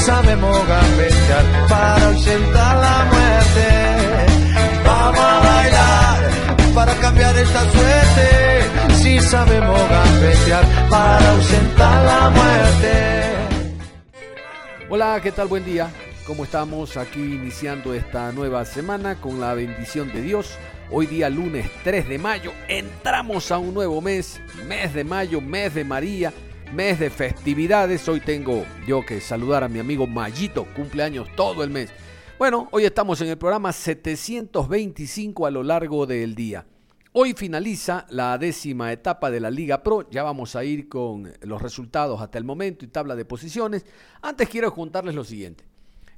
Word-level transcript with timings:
Sabemos 0.00 0.66
gambetear 0.66 1.68
para 1.68 2.06
ausentar 2.06 2.76
la 2.76 3.04
muerte. 3.12 3.68
Vamos 4.84 5.20
a 5.20 5.40
bailar 5.40 6.74
para 6.74 6.94
cambiar 6.94 7.36
esta 7.36 7.60
suerte. 7.70 8.94
Si 8.94 9.20
sabemos 9.20 9.80
gambetear 9.88 10.64
para 10.88 11.30
ausentar 11.30 12.04
la 12.04 12.30
muerte. 12.30 12.92
Hola, 14.88 15.20
¿qué 15.22 15.32
tal? 15.32 15.48
Buen 15.48 15.64
día. 15.64 15.90
¿Cómo 16.26 16.44
estamos 16.44 16.96
aquí 16.96 17.20
iniciando 17.20 17.92
esta 17.92 18.30
nueva 18.32 18.64
semana 18.64 19.16
con 19.20 19.40
la 19.40 19.54
bendición 19.54 20.12
de 20.12 20.22
Dios? 20.22 20.56
Hoy 20.90 21.06
día 21.06 21.28
lunes 21.28 21.70
3 21.84 22.08
de 22.08 22.18
mayo 22.18 22.52
entramos 22.68 23.50
a 23.52 23.58
un 23.58 23.74
nuevo 23.74 24.00
mes, 24.00 24.40
mes 24.66 24.92
de 24.92 25.04
mayo, 25.04 25.40
mes 25.40 25.74
de 25.74 25.84
María 25.84 26.32
mes 26.72 27.00
de 27.00 27.10
festividades. 27.10 28.08
Hoy 28.08 28.20
tengo 28.20 28.64
yo 28.86 29.04
que 29.04 29.20
saludar 29.20 29.64
a 29.64 29.68
mi 29.68 29.78
amigo 29.78 30.06
Mayito, 30.06 30.64
cumpleaños 30.76 31.28
todo 31.34 31.64
el 31.64 31.70
mes. 31.70 31.90
Bueno, 32.38 32.68
hoy 32.70 32.84
estamos 32.84 33.20
en 33.20 33.28
el 33.28 33.38
programa 33.38 33.72
725 33.72 35.46
a 35.46 35.50
lo 35.50 35.62
largo 35.62 36.06
del 36.06 36.34
día. 36.34 36.64
Hoy 37.12 37.34
finaliza 37.34 38.06
la 38.10 38.38
décima 38.38 38.92
etapa 38.92 39.30
de 39.30 39.40
la 39.40 39.50
Liga 39.50 39.82
Pro. 39.82 40.08
Ya 40.10 40.22
vamos 40.22 40.54
a 40.54 40.62
ir 40.62 40.88
con 40.88 41.32
los 41.42 41.60
resultados 41.60 42.20
hasta 42.20 42.38
el 42.38 42.44
momento 42.44 42.84
y 42.84 42.88
tabla 42.88 43.16
de 43.16 43.24
posiciones. 43.24 43.84
Antes 44.22 44.48
quiero 44.48 44.72
contarles 44.72 45.14
lo 45.14 45.24
siguiente. 45.24 45.64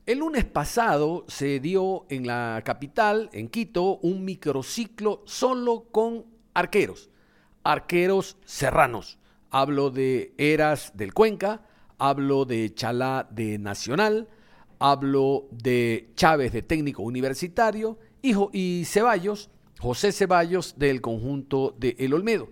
El 0.04 0.18
lunes 0.18 0.44
pasado 0.44 1.24
se 1.28 1.60
dio 1.60 2.04
en 2.10 2.26
la 2.26 2.60
capital, 2.64 3.30
en 3.32 3.48
Quito, 3.48 3.98
un 3.98 4.24
microciclo 4.24 5.22
solo 5.24 5.86
con 5.90 6.26
arqueros, 6.52 7.08
arqueros 7.62 8.36
serranos. 8.44 9.18
Hablo 9.54 9.90
de 9.90 10.32
Eras 10.38 10.92
del 10.94 11.12
Cuenca, 11.12 11.60
hablo 11.98 12.46
de 12.46 12.72
Chalá 12.74 13.28
de 13.30 13.58
Nacional, 13.58 14.26
hablo 14.78 15.46
de 15.50 16.08
Chávez 16.16 16.52
de 16.52 16.62
Técnico 16.62 17.02
Universitario 17.02 17.98
hijo, 18.22 18.48
y 18.50 18.84
Ceballos, 18.86 19.50
José 19.78 20.10
Ceballos 20.12 20.78
del 20.78 21.02
conjunto 21.02 21.74
de 21.78 21.96
El 21.98 22.14
Olmedo. 22.14 22.48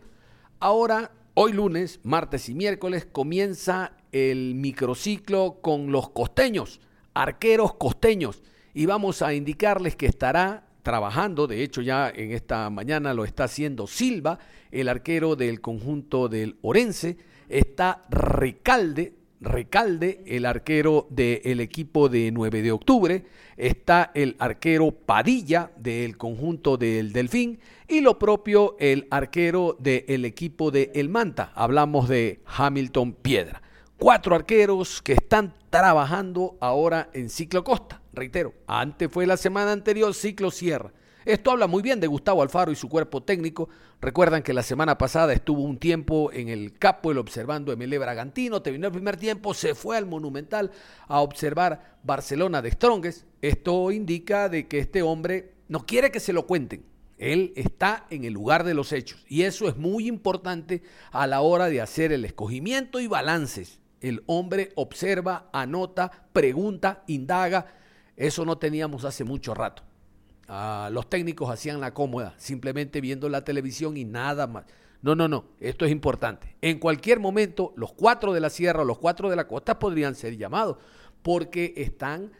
Ahora, 0.59 1.13
hoy 1.33 1.55
lunes, 1.55 2.01
martes 2.03 2.51
y 2.51 2.55
miércoles, 2.55 3.07
comienza 3.11 3.97
el 4.13 4.55
microciclo 4.55 5.61
con 5.63 5.93
los 5.93 6.11
costeños, 6.11 6.81
arqueros 7.15 7.77
costeños, 7.77 8.43
y 8.75 8.85
vamos 8.85 9.23
a 9.23 9.33
indicarles 9.33 9.97
que 9.97 10.05
estará 10.05 10.67
trabajando, 10.83 11.47
de 11.47 11.63
hecho 11.63 11.83
ya 11.83 12.11
en 12.15 12.33
esta 12.33 12.69
mañana 12.71 13.15
lo 13.15 13.25
está 13.25 13.45
haciendo 13.45 13.87
Silva, 13.87 14.39
el 14.71 14.89
arquero 14.89 15.37
del 15.37 15.61
conjunto 15.61 16.29
del 16.29 16.57
Orense, 16.63 17.17
está 17.49 18.05
Recalde, 18.11 19.15
Recalde, 19.41 20.23
el 20.27 20.45
arquero 20.45 21.07
del 21.09 21.61
equipo 21.61 22.11
de 22.11 22.31
9 22.31 22.61
de 22.61 22.73
octubre, 22.73 23.25
está 23.57 24.11
el 24.15 24.37
arquero 24.39 24.91
Padilla 24.93 25.71
del 25.79 26.19
conjunto 26.19 26.77
del 26.77 27.13
Delfín. 27.13 27.59
Y 27.89 28.03
lo 28.03 28.19
propio 28.19 28.77
el 28.79 29.07
arquero 29.11 29.77
del 29.79 30.25
equipo 30.27 30.71
de 30.71 30.93
El 30.95 31.09
Manta, 31.09 31.53
hablamos 31.55 32.09
de 32.09 32.41
Hamilton 32.45 33.15
Piedra. 33.15 33.63
Cuatro 34.01 34.35
arqueros 34.35 35.03
que 35.03 35.13
están 35.13 35.55
trabajando 35.69 36.57
ahora 36.59 37.11
en 37.13 37.29
Ciclo 37.29 37.63
Costa. 37.63 38.01
Reitero, 38.15 38.55
antes 38.67 39.13
fue 39.13 39.27
la 39.27 39.37
semana 39.37 39.73
anterior 39.73 40.15
Ciclo 40.15 40.51
Sierra. 40.51 40.91
Esto 41.27 41.51
habla 41.51 41.67
muy 41.67 41.83
bien 41.83 42.01
de 42.01 42.07
Gustavo 42.07 42.41
Alfaro 42.41 42.73
y 42.73 42.77
su 42.77 42.89
cuerpo 42.89 43.23
técnico. 43.23 43.69
Recuerdan 44.01 44.43
que 44.43 44.55
la 44.55 44.63
semana 44.63 44.97
pasada 44.97 45.35
estuvo 45.35 45.61
un 45.61 45.77
tiempo 45.77 46.33
en 46.33 46.49
el 46.49 46.79
Capo 46.79 47.11
el 47.11 47.19
observando 47.19 47.77
MLE 47.77 47.99
Bragantino, 47.99 48.63
terminó 48.63 48.87
el 48.87 48.95
primer 48.95 49.19
tiempo, 49.19 49.53
se 49.53 49.75
fue 49.75 49.99
al 49.99 50.07
Monumental 50.07 50.71
a 51.07 51.21
observar 51.21 51.99
Barcelona 52.03 52.63
de 52.63 52.71
Stronges. 52.71 53.27
Esto 53.43 53.91
indica 53.91 54.49
de 54.49 54.67
que 54.67 54.79
este 54.79 55.03
hombre 55.03 55.57
no 55.69 55.85
quiere 55.85 56.11
que 56.11 56.21
se 56.21 56.33
lo 56.33 56.47
cuenten. 56.47 56.87
Él 57.19 57.53
está 57.55 58.07
en 58.09 58.25
el 58.25 58.33
lugar 58.33 58.65
de 58.65 58.73
los 58.73 58.93
hechos 58.93 59.27
y 59.29 59.43
eso 59.43 59.69
es 59.69 59.77
muy 59.77 60.09
importante 60.09 60.83
a 61.13 61.27
la 61.27 61.43
hora 61.43 61.67
de 61.67 61.83
hacer 61.83 62.13
el 62.13 62.25
escogimiento 62.25 62.99
y 62.99 63.07
balances. 63.07 63.79
El 64.01 64.23
hombre 64.27 64.73
observa, 64.77 65.51
anota, 65.53 66.11
pregunta, 66.33 67.03
indaga. 67.07 67.67
Eso 68.17 68.45
no 68.45 68.59
teníamos 68.59 69.05
hace 69.05 69.25
mucho 69.25 69.55
rato. 69.55 69.83
Ah, 70.49 70.91
los 70.93 71.09
técnicos 71.09 71.51
hacían 71.51 71.81
la 71.81 71.95
cómoda, 71.95 72.35
simplemente 72.37 73.01
viendo 73.01 73.29
la 73.29 73.45
televisión 73.45 73.97
y 73.97 74.05
nada 74.05 74.47
más. 74.47 74.65
No, 75.03 75.15
no, 75.15 75.29
no, 75.29 75.45
esto 75.61 75.85
es 75.85 75.93
importante. 75.93 76.57
En 76.61 76.79
cualquier 76.79 77.21
momento, 77.21 77.73
los 77.77 77.93
cuatro 77.93 78.33
de 78.33 78.41
la 78.41 78.51
sierra 78.51 78.83
o 78.83 78.85
los 78.85 78.99
cuatro 78.99 79.31
de 79.31 79.37
la 79.37 79.47
costa 79.47 79.79
podrían 79.79 80.15
ser 80.15 80.37
llamados 80.37 80.77
porque 81.23 81.73
están 81.77 82.33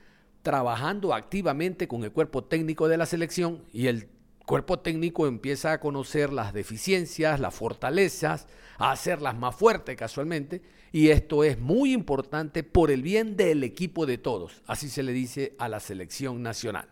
trabajando 0.43 1.15
activamente 1.15 1.89
con 1.89 2.05
el 2.05 2.13
cuerpo 2.13 2.45
técnico 2.45 2.89
de 2.89 2.97
la 2.97 3.07
selección 3.07 3.63
y 3.73 3.87
el 3.87 4.09
cuerpo 4.51 4.81
técnico 4.81 5.29
empieza 5.29 5.71
a 5.71 5.79
conocer 5.79 6.33
las 6.33 6.53
deficiencias, 6.53 7.39
las 7.39 7.55
fortalezas, 7.55 8.49
a 8.79 8.91
hacerlas 8.91 9.39
más 9.39 9.55
fuertes 9.55 9.95
casualmente, 9.95 10.61
y 10.91 11.11
esto 11.11 11.45
es 11.45 11.61
muy 11.61 11.93
importante 11.93 12.65
por 12.65 12.91
el 12.91 13.01
bien 13.01 13.37
del 13.37 13.63
equipo 13.63 14.07
de 14.07 14.19
todos, 14.19 14.61
así 14.67 14.89
se 14.89 15.05
le 15.05 15.13
dice 15.13 15.55
a 15.61 15.69
la 15.69 15.79
selección 15.79 16.43
nacional. 16.43 16.89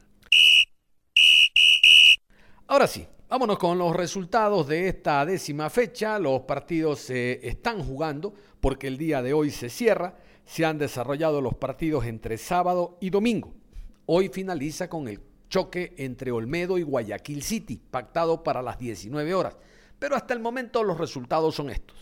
Ahora 2.68 2.86
sí, 2.86 3.04
vámonos 3.28 3.58
con 3.58 3.76
los 3.76 3.96
resultados 3.96 4.68
de 4.68 4.86
esta 4.86 5.26
décima 5.26 5.68
fecha. 5.68 6.20
Los 6.20 6.42
partidos 6.42 7.00
se 7.00 7.44
están 7.44 7.82
jugando 7.82 8.34
porque 8.60 8.86
el 8.86 8.98
día 8.98 9.20
de 9.20 9.32
hoy 9.32 9.50
se 9.50 9.68
cierra. 9.68 10.16
Se 10.44 10.64
han 10.64 10.78
desarrollado 10.78 11.40
los 11.40 11.56
partidos 11.56 12.04
entre 12.04 12.38
sábado 12.38 12.98
y 13.00 13.10
domingo. 13.10 13.52
Hoy 14.06 14.28
finaliza 14.28 14.88
con 14.88 15.08
el 15.08 15.18
choque 15.48 15.94
entre 15.98 16.30
Olmedo 16.30 16.78
y 16.78 16.82
Guayaquil 16.82 17.42
City, 17.42 17.80
pactado 17.90 18.42
para 18.42 18.62
las 18.62 18.78
19 18.78 19.34
horas. 19.34 19.56
Pero 19.98 20.16
hasta 20.16 20.34
el 20.34 20.40
momento 20.40 20.84
los 20.84 20.98
resultados 20.98 21.54
son 21.54 21.70
estos. 21.70 21.96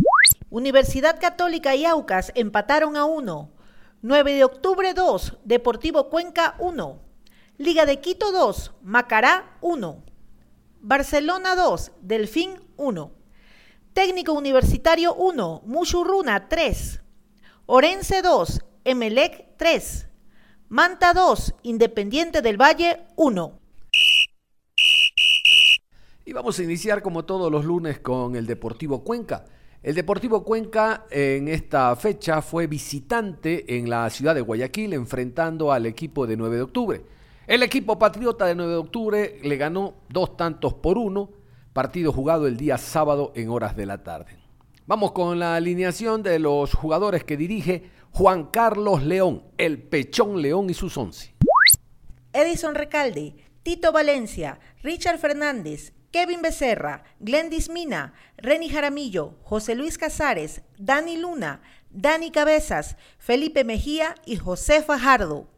Universidad 0.51 1.19
Católica 1.21 1.75
y 1.75 1.85
Aucas 1.85 2.33
empataron 2.35 2.97
a 2.97 3.05
1. 3.05 3.51
9 4.03 4.35
de 4.35 4.45
octubre 4.45 4.95
2, 4.95 5.39
Deportivo 5.45 6.11
Cuenca 6.11 6.55
1. 6.59 7.01
Liga 7.59 7.87
de 7.87 8.01
Quito 8.01 8.33
2, 8.33 8.73
Macará 8.83 9.57
1. 9.63 10.05
Barcelona 10.81 11.57
2, 11.57 11.93
Delfín 12.03 12.61
1. 12.77 13.13
Técnico 13.95 14.33
Universitario 14.35 15.15
1, 15.15 15.63
Mushurruna 15.65 16.49
3. 16.49 17.01
Orense 17.65 18.23
2, 18.23 18.61
Emelec 18.85 19.57
3. 19.57 20.09
Manta 20.69 21.13
2, 21.15 21.55
Independiente 21.63 22.43
del 22.43 22.61
Valle 22.61 23.07
1. 23.15 23.61
Y 26.25 26.33
vamos 26.33 26.59
a 26.59 26.63
iniciar 26.65 27.03
como 27.03 27.25
todos 27.25 27.53
los 27.53 27.65
lunes 27.65 28.01
con 28.01 28.35
el 28.35 28.47
Deportivo 28.47 29.05
Cuenca. 29.05 29.45
El 29.81 29.95
Deportivo 29.95 30.43
Cuenca 30.43 31.07
en 31.09 31.47
esta 31.47 31.95
fecha 31.95 32.43
fue 32.43 32.67
visitante 32.67 33.77
en 33.79 33.89
la 33.89 34.11
ciudad 34.11 34.35
de 34.35 34.41
Guayaquil 34.41 34.93
enfrentando 34.95 35.71
al 35.71 35.87
equipo 35.87 36.27
de 36.27 36.37
9 36.37 36.57
de 36.57 36.63
octubre. 36.63 37.05
El 37.47 37.63
equipo 37.63 37.97
patriota 37.97 38.47
de 38.47 38.57
9 38.57 38.73
de 38.73 38.79
octubre 38.79 39.39
le 39.45 39.57
ganó 39.57 39.95
dos 40.09 40.37
tantos 40.37 40.75
por 40.75 40.99
uno, 40.99 41.31
partido 41.73 42.11
jugado 42.11 42.49
el 42.49 42.57
día 42.57 42.77
sábado 42.77 43.31
en 43.37 43.51
horas 43.51 43.77
de 43.77 43.87
la 43.87 44.03
tarde. 44.03 44.37
Vamos 44.89 45.13
con 45.13 45.39
la 45.39 45.55
alineación 45.55 46.25
de 46.25 46.41
los 46.41 46.75
jugadores 46.75 47.23
que 47.23 47.37
dirige 47.37 47.91
Juan 48.19 48.45
Carlos 48.47 49.03
León, 49.03 49.43
el 49.59 49.79
Pechón 49.79 50.41
León 50.41 50.71
y 50.71 50.73
sus 50.73 50.97
once. 50.97 51.35
Edison 52.33 52.75
Recalde, 52.75 53.35
Tito 53.63 53.93
Valencia, 53.93 54.59
Richard 54.83 55.19
Fernández, 55.19 55.93
Kevin 56.13 56.41
Becerra, 56.41 57.05
Glendis 57.21 57.69
Mina, 57.69 58.15
Reni 58.39 58.71
Jaramillo, 58.71 59.35
José 59.43 59.75
Luis 59.75 59.99
Casares, 59.99 60.63
Dani 60.79 61.19
Luna, 61.19 61.61
Dani 61.91 62.31
Cabezas, 62.31 62.97
Felipe 63.19 63.65
Mejía 63.65 64.15
y 64.25 64.37
José 64.37 64.83
Fajardo. 64.83 65.51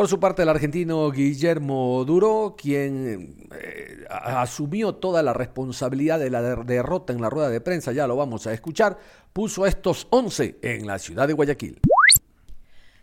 Por 0.00 0.08
su 0.08 0.18
parte, 0.18 0.44
el 0.44 0.48
argentino 0.48 1.10
Guillermo 1.10 2.06
Duro, 2.06 2.56
quien 2.56 3.50
eh, 3.52 4.06
asumió 4.08 4.94
toda 4.94 5.22
la 5.22 5.34
responsabilidad 5.34 6.18
de 6.18 6.30
la 6.30 6.40
derrota 6.40 7.12
en 7.12 7.20
la 7.20 7.28
rueda 7.28 7.50
de 7.50 7.60
prensa, 7.60 7.92
ya 7.92 8.06
lo 8.06 8.16
vamos 8.16 8.46
a 8.46 8.54
escuchar, 8.54 8.96
puso 9.34 9.66
estos 9.66 10.06
11 10.08 10.58
en 10.62 10.86
la 10.86 10.98
ciudad 10.98 11.28
de 11.28 11.34
Guayaquil. 11.34 11.80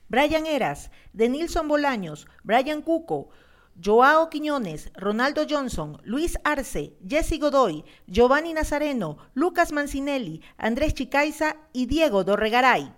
Brian 0.07 0.47
Eras, 0.47 0.89
Denilson 1.13 1.67
Bolaños, 1.67 2.25
Brian 2.44 2.81
Cuco, 2.81 3.29
Joao 3.79 4.31
Quiñones, 4.31 4.89
Ronaldo 4.95 5.45
Johnson, 5.47 6.01
Luis 6.03 6.39
Arce, 6.44 6.97
Jesse 7.07 7.39
Godoy, 7.39 7.85
Giovanni 8.07 8.53
Nazareno, 8.53 9.19
Lucas 9.35 9.71
Mancinelli, 9.71 10.41
Andrés 10.57 10.95
Chicaiza 10.95 11.57
y 11.73 11.85
Diego 11.85 12.23
Dorregaray. 12.23 12.91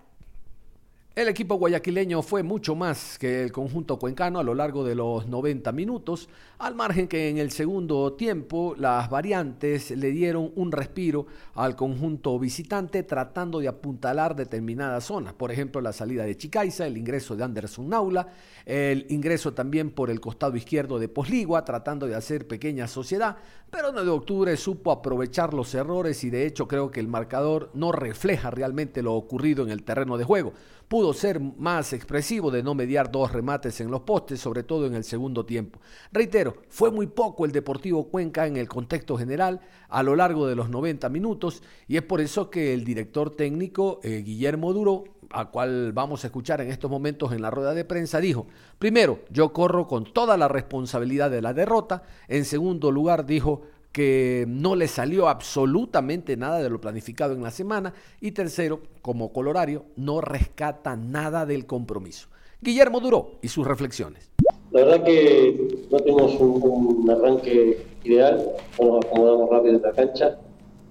El 1.20 1.28
equipo 1.28 1.56
guayaquileño 1.56 2.22
fue 2.22 2.44
mucho 2.44 2.76
más 2.76 3.20
que 3.20 3.44
el 3.44 3.52
conjunto 3.52 4.00
cuencano 4.00 4.40
a 4.40 4.44
lo 4.44 4.56
largo 4.56 4.86
de 4.86 4.96
los 4.96 5.28
90 5.28 5.74
minutos, 5.74 6.30
al 6.60 6.76
margen 6.76 7.10
que 7.10 7.28
en 7.28 7.38
el 7.40 7.52
segundo 7.52 8.14
tiempo 8.14 8.74
las 8.78 9.10
variantes 9.10 9.92
le 9.92 10.12
dieron 10.12 10.54
un 10.56 10.72
respiro 10.72 11.28
al 11.56 11.76
conjunto 11.76 12.40
visitante 12.40 13.04
tratando 13.04 13.60
de 13.60 13.68
apuntalar 13.68 14.34
determinadas 14.34 15.04
zonas, 15.04 15.34
por 15.34 15.52
ejemplo 15.52 15.82
la 15.82 15.92
salida 15.92 16.24
de 16.24 16.38
Chicaiza, 16.38 16.88
el 16.88 16.96
ingreso 16.96 17.36
de 17.36 17.44
Anderson 17.44 17.90
Naula, 17.90 18.30
el 18.66 19.06
ingreso 19.10 19.54
también 19.54 19.92
por 19.92 20.10
el 20.10 20.22
costado 20.22 20.56
izquierdo 20.56 21.00
de 21.00 21.10
Posligua, 21.10 21.66
tratando 21.66 22.08
de 22.08 22.16
hacer 22.16 22.48
pequeña 22.48 22.88
sociedad, 22.88 23.36
pero 23.70 23.92
9 23.92 24.06
de 24.06 24.14
octubre 24.14 24.56
supo 24.56 24.90
aprovechar 24.90 25.54
los 25.54 25.76
errores 25.76 26.24
y 26.24 26.30
de 26.30 26.46
hecho 26.46 26.70
creo 26.70 26.92
que 26.92 27.02
el 27.02 27.10
marcador 27.10 27.72
no 27.74 27.92
refleja 27.92 28.52
realmente 28.52 29.02
lo 29.02 29.16
ocurrido 29.16 29.64
en 29.64 29.70
el 29.70 29.84
terreno 29.84 30.18
de 30.18 30.24
juego 30.24 30.54
pudo 30.90 31.14
ser 31.14 31.40
más 31.40 31.94
expresivo 31.94 32.50
de 32.50 32.64
no 32.64 32.74
mediar 32.74 33.12
dos 33.12 33.32
remates 33.32 33.80
en 33.80 33.92
los 33.92 34.02
postes, 34.02 34.42
sobre 34.42 34.64
todo 34.64 34.88
en 34.88 34.96
el 34.96 35.04
segundo 35.04 35.46
tiempo. 35.46 35.80
Reitero, 36.12 36.56
fue 36.68 36.90
muy 36.90 37.06
poco 37.06 37.46
el 37.46 37.52
Deportivo 37.52 38.10
Cuenca 38.10 38.48
en 38.48 38.58
el 38.58 38.68
contexto 38.68 39.16
general 39.16 39.62
a 39.88 40.02
lo 40.02 40.16
largo 40.16 40.48
de 40.48 40.56
los 40.56 40.70
90 40.70 41.08
minutos 41.10 41.62
y 41.88 41.96
es 41.96 42.02
por 42.02 42.22
eso 42.22 42.50
que 42.50 42.74
el 42.74 42.84
director 42.84 43.36
técnico 43.36 44.00
eh, 44.04 44.24
Guillermo 44.26 44.74
Duro, 44.74 45.04
a 45.30 45.52
cual 45.52 45.94
vamos 45.94 46.24
a 46.24 46.28
escuchar 46.28 46.60
en 46.60 46.72
estos 46.72 46.90
momentos 46.90 47.32
en 47.34 47.44
la 47.44 47.52
rueda 47.52 47.76
de 47.76 47.86
prensa, 47.86 48.20
dijo, 48.20 48.48
primero, 48.80 49.20
yo 49.30 49.54
corro 49.54 49.88
con 49.88 50.12
toda 50.12 50.38
la 50.38 50.48
responsabilidad 50.48 51.30
de 51.30 51.44
la 51.44 51.54
derrota, 51.54 52.02
en 52.28 52.46
segundo 52.46 52.92
lugar 52.92 53.28
dijo, 53.28 53.62
que 53.92 54.46
no 54.48 54.76
le 54.76 54.88
salió 54.88 55.28
absolutamente 55.28 56.38
nada 56.38 56.60
de 56.60 56.70
lo 56.70 56.80
planificado 56.80 57.34
en 57.34 57.44
la 57.44 57.52
semana. 57.52 57.94
Y 58.22 58.32
tercero, 58.32 58.82
como 59.02 59.34
colorario, 59.34 59.86
no 59.96 60.22
rescata 60.22 60.96
nada 60.96 61.46
del 61.46 61.66
compromiso. 61.66 62.28
Guillermo 62.62 63.00
Duró 63.00 63.40
y 63.42 63.48
sus 63.48 63.66
reflexiones. 63.66 64.30
La 64.72 64.84
verdad 64.84 65.04
que 65.04 65.88
no 65.90 65.98
tenemos 66.00 66.36
un, 66.40 67.10
arranque 67.10 67.86
ideal, 68.04 68.52
nos 68.80 69.04
acomodamos 69.04 69.50
rápido 69.50 69.76
en 69.78 69.82
la 69.82 69.92
cancha. 69.94 70.38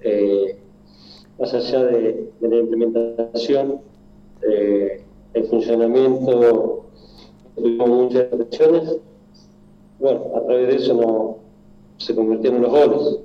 Eh, 0.00 0.58
más 1.38 1.54
allá 1.54 1.84
de, 1.84 2.30
la 2.40 2.56
implementación, 2.56 3.80
eh, 4.42 5.04
el 5.34 5.44
funcionamiento, 5.46 6.86
tuvimos 7.54 7.88
muchas 7.88 8.32
lesiones. 8.32 8.96
Bueno, 10.00 10.32
a 10.36 10.44
través 10.44 10.68
de 10.68 10.76
eso 10.76 10.94
no, 10.94 11.47
se 11.98 12.14
convirtieron 12.14 12.62
los 12.62 12.70
goles. 12.70 13.18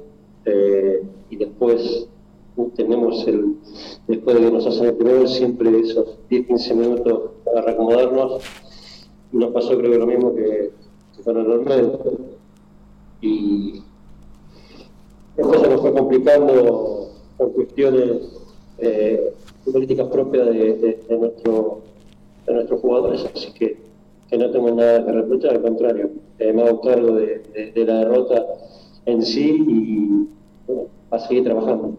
Eh, 0.46 1.04
y 1.30 1.38
después 1.38 2.08
tenemos 2.76 3.28
el, 3.28 3.56
después 4.08 4.36
de 4.36 4.42
que 4.44 4.52
nos 4.52 4.68
hacen 4.68 4.86
el 4.86 4.96
primer 4.96 5.28
siempre 5.28 5.80
esos 5.80 6.18
10-15 6.30 6.76
minutos 6.76 7.32
para 7.46 7.62
reacomodarnos. 7.62 8.44
Nos 9.32 9.52
pasó 9.52 9.78
creo 9.78 9.92
que 9.92 9.98
lo 9.98 10.08
mismo 10.08 10.36
que, 10.36 10.72
con 11.24 11.38
el 11.38 11.50
Olmedo. 11.50 12.00
Y 13.22 13.82
después 15.38 15.62
se 15.62 15.70
nos 15.70 15.82
fue 15.82 15.94
complicando 15.94 17.10
por 17.38 17.54
cuestiones 17.54 18.44
eh, 18.80 19.34
políticas 19.72 20.08
propias 20.08 20.48
de, 20.48 21.06
nuestro, 21.18 21.82
de 22.46 22.54
nuestros 22.54 22.82
jugadores, 22.82 23.26
así 23.34 23.54
que, 23.54 23.78
que 24.30 24.38
no 24.38 24.50
tengo 24.52 24.72
nada 24.72 25.06
que 25.06 25.12
reprochar, 25.12 25.52
al 25.52 25.62
contrario, 25.62 26.10
eh, 26.40 26.54
me 26.54 26.64
hago 26.64 26.82
cargo 26.82 27.16
de, 27.16 27.44
la 27.76 28.00
derrota 28.00 28.46
en 29.06 29.22
sí 29.22 29.64
y 29.68 30.28
bueno, 30.68 30.88
a 31.12 31.20
seguir 31.20 31.44
trabajando. 31.44 31.98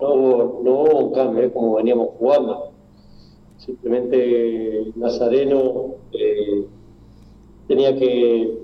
No 0.00 0.14
hubo, 0.14 0.98
un 1.06 1.12
cambio, 1.12 1.44
es 1.44 1.52
como 1.52 1.74
veníamos 1.74 2.10
jugando. 2.18 2.70
Simplemente 3.56 4.92
Nazareno 4.94 5.94
eh, 6.12 6.64
tenía 7.66 7.96
que, 7.96 8.58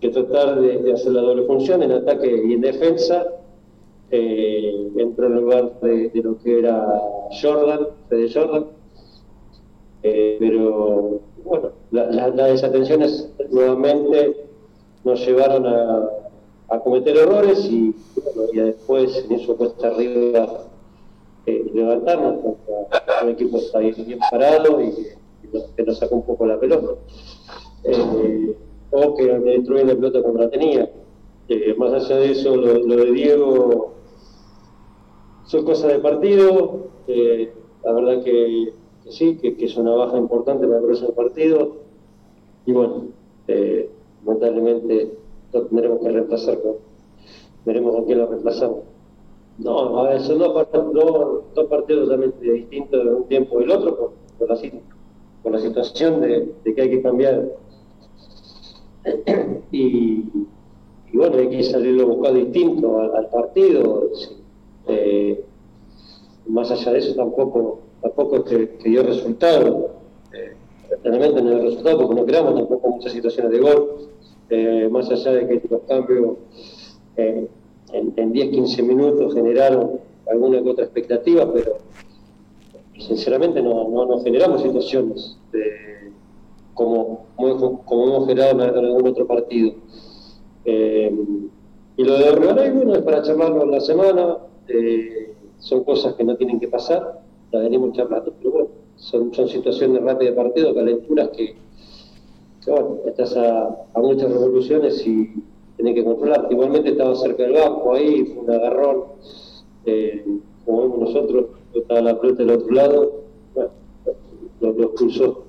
tratar 0.00 0.60
de, 0.60 0.92
hacer 0.92 1.12
la 1.12 1.20
doble 1.20 1.44
función 1.44 1.82
en 1.82 1.92
ataque 1.92 2.44
y 2.48 2.54
en 2.54 2.60
defensa. 2.62 3.26
Eh, 4.10 4.90
entró 4.96 5.26
en 5.26 5.34
lugar 5.34 5.78
de, 5.80 6.10
lo 6.22 6.38
que 6.38 6.58
era 6.58 6.84
Jordan, 7.40 7.88
Fede 8.08 8.30
Jordan. 8.32 8.66
Eh, 10.02 10.36
pero 10.40 11.20
bueno, 11.44 11.70
las 11.90 12.34
desatenciones 12.36 13.30
nuevamente 13.50 14.46
nos 15.04 15.26
llevaron 15.26 15.66
a, 15.66 16.08
a 16.70 16.78
cometer 16.78 17.16
errores 17.16 17.64
y, 17.66 17.94
después 18.54 19.24
en 19.24 19.32
eso 19.32 19.56
cuesta 19.56 19.88
arriba 19.88 20.66
eh, 21.46 21.70
levantarnos 21.74 22.40
contra 22.42 23.22
un 23.22 23.30
equipo 23.30 23.58
está 23.58 23.80
bien, 23.80 24.18
parado 24.30 24.80
y 24.80 24.92
que, 25.76 25.82
nos, 25.82 25.98
saca 25.98 26.14
un 26.14 26.22
poco 26.22 26.46
la 26.46 26.58
pelota. 26.58 26.94
Eh, 27.84 28.56
o 28.92 29.14
que 29.14 29.24
destruye 29.24 29.84
la 29.84 29.94
pelota 29.94 30.22
como 30.22 30.38
la 30.38 30.50
tenía. 30.50 30.90
Eh, 31.48 31.74
más 31.76 31.92
allá 31.92 32.20
de 32.20 32.30
eso, 32.32 32.56
lo, 32.56 32.96
de 32.96 33.12
Diego 33.12 33.94
son 35.46 35.64
cosas 35.64 35.92
de 35.92 35.98
partido. 35.98 36.88
la 37.84 37.92
verdad 37.92 38.22
que, 38.22 38.72
sí, 39.10 39.36
que, 39.36 39.56
es 39.58 39.76
una 39.76 39.92
baja 39.92 40.16
importante 40.16 40.66
para 40.66 40.78
el 40.78 40.84
próximo 40.84 41.10
partido. 41.10 41.76
Y 42.66 42.72
bueno, 42.72 43.08
lamentablemente 44.24 45.12
lo 45.52 45.66
tendremos 45.66 46.00
que 46.00 46.08
reemplazar 46.10 46.58
veremos 47.64 47.94
con 47.94 48.04
quién 48.04 48.18
lo 48.18 48.26
reemplazamos. 48.26 48.80
No, 49.58 50.18
son 50.20 50.38
dos, 50.38 50.54
partidos 51.68 52.08
totalmente 52.08 52.50
distintos 52.50 53.04
de 53.04 53.14
un 53.14 53.24
tiempo 53.24 53.60
y 53.60 53.64
el 53.64 53.70
otro 53.70 54.14
por, 54.38 54.48
la, 54.48 55.60
situación 55.60 56.20
de, 56.22 56.50
que 56.64 56.80
hay 56.80 56.90
que 56.90 57.02
cambiar. 57.02 57.46
y, 59.70 60.24
bueno, 61.12 61.36
hay 61.36 61.50
que 61.50 61.62
salirlo 61.62 62.24
a 62.26 62.32
distinto 62.32 63.00
al, 63.00 63.28
partido. 63.28 64.08
Eh, 64.86 65.44
más 66.46 66.70
allá 66.70 66.92
de 66.92 66.98
eso 66.98 67.14
tampoco, 67.14 67.80
tampoco 68.00 68.36
es 68.36 68.42
que, 68.44 68.88
dio 68.88 69.02
resultado. 69.02 69.90
Eh, 70.32 70.56
no 71.04 71.18
dio 71.18 71.62
resultado 71.62 71.98
porque 71.98 72.14
no 72.14 72.26
creamos 72.26 72.54
tampoco 72.54 72.88
muchas 72.88 73.12
situaciones 73.12 73.52
de 73.52 73.58
gol 73.58 74.10
eh, 74.52 74.88
más 74.90 75.08
allá 75.08 75.30
de 75.30 75.46
que 75.46 75.68
los 75.68 75.82
cambios 75.82 76.38
eh, 77.16 77.46
en, 77.92 78.32
10-15 78.32 78.82
minutos 78.82 79.32
generaron 79.32 80.00
alguna 80.28 80.60
que 80.60 80.70
otra 80.70 80.84
expectativa, 80.84 81.52
pero 81.52 81.78
sinceramente 82.98 83.62
no, 83.62 83.88
no, 83.88 84.20
generamos 84.22 84.62
situaciones 84.62 85.36
como, 86.74 87.26
como, 87.36 88.06
hemos 88.08 88.26
generado 88.26 88.60
en, 88.64 88.84
algún 88.84 89.06
otro 89.06 89.26
partido. 89.26 89.74
Eh, 90.64 91.14
y 91.96 92.04
lo 92.04 92.18
de 92.18 92.30
Orgaray, 92.30 92.70
bueno, 92.70 92.94
es 92.94 93.02
para 93.02 93.22
charlarlo 93.22 93.62
en 93.62 93.70
la 93.70 93.80
semana, 93.80 94.38
son 95.58 95.84
cosas 95.84 96.14
que 96.14 96.24
no 96.24 96.36
tienen 96.36 96.58
que 96.58 96.66
pasar, 96.66 97.20
las 97.52 97.62
venimos 97.62 97.92
charlando, 97.92 98.32
pero 98.38 98.50
bueno, 98.50 98.68
son, 98.96 99.34
son 99.34 99.48
situaciones 99.48 100.02
rápidas 100.02 100.34
de 100.34 100.42
partido, 100.42 100.74
calenturas 100.74 101.28
que 101.30 101.56
bueno, 102.66 102.98
estás 103.06 103.36
a, 103.36 103.86
muchas 103.96 104.30
revoluciones 104.30 105.06
y 105.06 105.42
tenés 105.76 105.94
que 105.94 106.04
controlar. 106.04 106.46
Igualmente 106.50 106.90
estaba 106.90 107.14
cerca 107.16 107.42
del 107.42 107.54
banco 107.54 107.94
ahí, 107.94 108.24
fue 108.26 108.44
un 108.44 108.50
agarrón, 108.50 109.04
eh, 109.86 110.24
como 110.64 110.82
vemos 110.82 110.98
nosotros, 110.98 111.46
estaba 111.74 112.00
la 112.02 112.20
pelota 112.20 112.44
del 112.44 112.56
otro 112.56 112.70
lado, 112.74 113.12
bueno, 113.54 113.70
lo, 114.60 114.82
expulsó. 114.84 115.44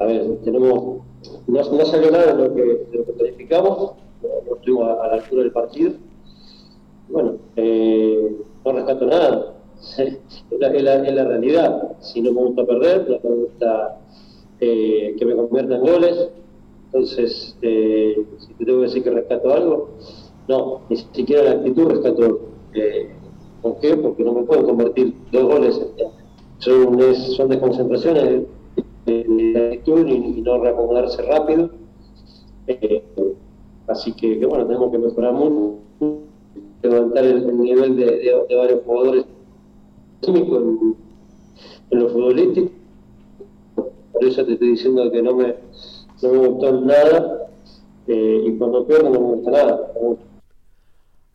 A 0.00 0.06
ver, 0.06 0.38
tenemos, 0.44 1.02
no, 1.46 1.84
salió 1.84 2.10
nada 2.10 2.34
de 2.34 2.48
lo 2.48 2.54
que, 2.54 2.62
de 2.62 2.98
lo 2.98 3.04
que 3.04 3.12
planificamos, 3.12 3.92
no, 4.22 4.56
estuvimos 4.56 4.88
a, 4.88 5.08
la 5.08 5.14
altura 5.14 5.42
del 5.42 5.52
partido. 5.52 5.92
Bueno, 7.10 7.34
eh, 7.56 8.36
no 8.64 8.72
rescato 8.72 9.06
nada, 9.06 9.53
es 9.98 10.18
la, 10.58 10.68
es 10.68 11.14
la 11.14 11.24
realidad. 11.24 11.96
Si 12.00 12.20
no 12.20 12.32
me 12.32 12.42
gusta 12.42 12.64
perder, 12.64 13.08
no 13.08 13.30
me 13.30 13.36
gusta 13.36 13.98
eh, 14.60 15.14
que 15.18 15.24
me 15.24 15.34
convierta 15.34 15.76
en 15.76 15.80
goles. 15.80 16.28
Entonces, 16.86 17.56
eh, 17.62 18.24
si 18.38 18.54
te 18.54 18.64
tengo 18.64 18.80
que 18.80 18.86
decir 18.86 19.02
que 19.02 19.10
rescato 19.10 19.52
algo, 19.52 19.88
no, 20.48 20.82
ni 20.88 20.96
siquiera 20.96 21.42
la 21.42 21.50
actitud 21.52 21.90
rescato. 21.90 22.40
Eh, 22.74 23.10
¿Por 23.62 23.78
qué? 23.80 23.96
Porque 23.96 24.22
no 24.22 24.32
me 24.32 24.42
pueden 24.42 24.64
convertir 24.66 25.14
dos 25.32 25.44
goles. 25.44 25.80
Son, 26.58 27.14
son 27.14 27.48
desconcentraciones 27.48 28.42
de, 29.06 29.70
actitud 29.72 30.06
y, 30.06 30.40
no 30.42 30.58
reacomodarse 30.58 31.22
rápido. 31.22 31.70
Eh, 32.66 33.02
así 33.88 34.12
que, 34.12 34.44
bueno, 34.46 34.66
tenemos 34.66 34.90
que 34.90 34.98
mejorar 34.98 35.32
mucho, 35.32 35.78
levantar 36.82 37.24
el, 37.24 37.58
nivel 37.58 37.96
de, 37.96 38.56
varios 38.56 38.80
jugadores 38.84 39.24
en, 40.32 40.96
en 41.90 41.98
lo 41.98 42.08
futbolístico. 42.08 42.70
Por 44.12 44.24
eso 44.24 44.44
te 44.44 44.52
estoy 44.52 44.70
diciendo 44.70 45.10
que 45.10 45.22
no 45.22 45.34
me, 45.34 45.54
no 46.22 46.32
me 46.32 46.48
gustó 46.48 46.80
nada 46.80 47.48
eh, 48.06 48.44
y 48.46 48.56
cuando 48.58 48.86
pierdo 48.86 49.10
no 49.10 49.20
me 49.20 49.34
gusta 49.34 49.50
nada. 49.50 49.80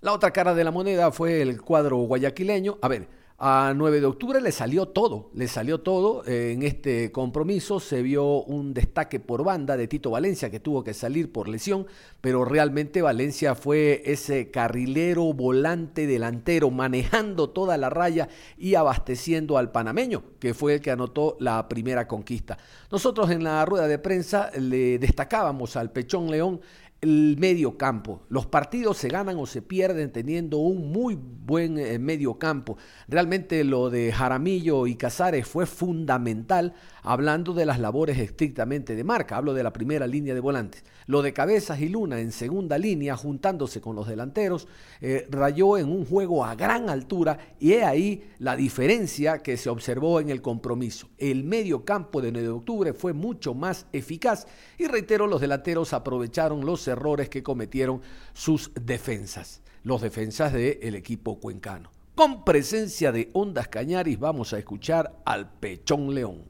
La 0.01 0.13
otra 0.13 0.31
cara 0.31 0.53
de 0.53 0.63
la 0.63 0.71
moneda 0.71 1.11
fue 1.11 1.41
el 1.41 1.61
cuadro 1.61 1.97
guayaquileño. 1.97 2.77
A 2.81 2.87
ver, 2.87 3.07
a 3.41 3.73
9 3.73 4.01
de 4.01 4.05
octubre 4.05 4.41
le 4.41 4.51
salió 4.51 4.89
todo, 4.89 5.29
le 5.33 5.47
salió 5.47 5.79
todo. 5.79 6.25
Eh, 6.25 6.51
en 6.51 6.63
este 6.63 7.09
compromiso 7.11 7.79
se 7.79 8.01
vio 8.01 8.43
un 8.43 8.73
destaque 8.73 9.21
por 9.21 9.45
banda 9.45 9.77
de 9.77 9.87
Tito 9.87 10.11
Valencia 10.11 10.49
que 10.49 10.59
tuvo 10.59 10.83
que 10.83 10.93
salir 10.93 11.31
por 11.31 11.47
lesión, 11.47 11.87
pero 12.19 12.43
realmente 12.43 13.01
Valencia 13.01 13.55
fue 13.55 14.01
ese 14.05 14.51
carrilero 14.51 15.33
volante 15.33 16.05
delantero 16.05 16.69
manejando 16.69 17.49
toda 17.49 17.77
la 17.77 17.89
raya 17.89 18.27
y 18.57 18.75
abasteciendo 18.75 19.57
al 19.57 19.71
panameño, 19.71 20.23
que 20.39 20.53
fue 20.53 20.75
el 20.75 20.81
que 20.81 20.91
anotó 20.91 21.37
la 21.39 21.69
primera 21.69 22.09
conquista. 22.09 22.57
Nosotros 22.91 23.31
en 23.31 23.45
la 23.45 23.63
rueda 23.63 23.87
de 23.87 23.99
prensa 23.99 24.51
le 24.59 24.99
destacábamos 24.99 25.77
al 25.77 25.91
Pechón 25.91 26.29
León 26.29 26.59
el 27.01 27.37
medio 27.39 27.77
campo. 27.77 28.23
Los 28.29 28.45
partidos 28.45 28.97
se 28.97 29.07
ganan 29.07 29.37
o 29.37 29.45
se 29.45 29.61
pierden 29.61 30.11
teniendo 30.11 30.57
un 30.57 30.91
muy 30.91 31.17
buen 31.19 31.77
eh, 31.77 31.97
medio 31.99 32.37
campo. 32.37 32.77
Realmente 33.07 33.63
lo 33.63 33.89
de 33.89 34.11
Jaramillo 34.11 34.87
y 34.87 34.95
Casares 34.95 35.47
fue 35.47 35.65
fundamental 35.65 36.73
hablando 37.03 37.53
de 37.53 37.65
las 37.65 37.79
labores 37.79 38.17
estrictamente 38.17 38.95
de 38.95 39.03
marca. 39.03 39.37
Hablo 39.37 39.53
de 39.53 39.63
la 39.63 39.73
primera 39.73 40.07
línea 40.07 40.33
de 40.33 40.39
volantes. 40.39 40.83
Lo 41.05 41.21
de 41.21 41.33
Cabezas 41.33 41.81
y 41.81 41.89
Luna 41.89 42.19
en 42.19 42.31
segunda 42.31 42.77
línea, 42.77 43.15
juntándose 43.15 43.81
con 43.81 43.95
los 43.95 44.07
delanteros, 44.07 44.67
eh, 45.01 45.27
rayó 45.29 45.77
en 45.77 45.89
un 45.89 46.05
juego 46.05 46.45
a 46.45 46.55
gran 46.55 46.89
altura 46.89 47.37
y 47.59 47.73
he 47.73 47.83
ahí 47.83 48.29
la 48.39 48.55
diferencia 48.55 49.39
que 49.39 49.57
se 49.57 49.69
observó 49.69 50.19
en 50.19 50.29
el 50.29 50.41
compromiso. 50.41 51.09
El 51.17 51.43
medio 51.43 51.83
campo 51.85 52.21
de 52.21 52.31
9 52.31 52.47
de 52.47 52.53
octubre 52.53 52.93
fue 52.93 53.13
mucho 53.13 53.53
más 53.53 53.87
eficaz 53.91 54.47
y 54.77 54.87
reitero, 54.87 55.27
los 55.27 55.41
delanteros 55.41 55.93
aprovecharon 55.93 56.65
los 56.65 56.87
errores 56.87 57.29
que 57.29 57.43
cometieron 57.43 58.01
sus 58.33 58.71
defensas, 58.75 59.61
los 59.83 60.01
defensas 60.01 60.53
del 60.53 60.95
equipo 60.95 61.39
cuencano. 61.39 61.91
Con 62.15 62.43
presencia 62.43 63.11
de 63.11 63.29
Ondas 63.33 63.69
Cañaris 63.69 64.19
vamos 64.19 64.51
a 64.51 64.59
escuchar 64.59 65.15
al 65.25 65.49
Pechón 65.51 66.13
León. 66.13 66.43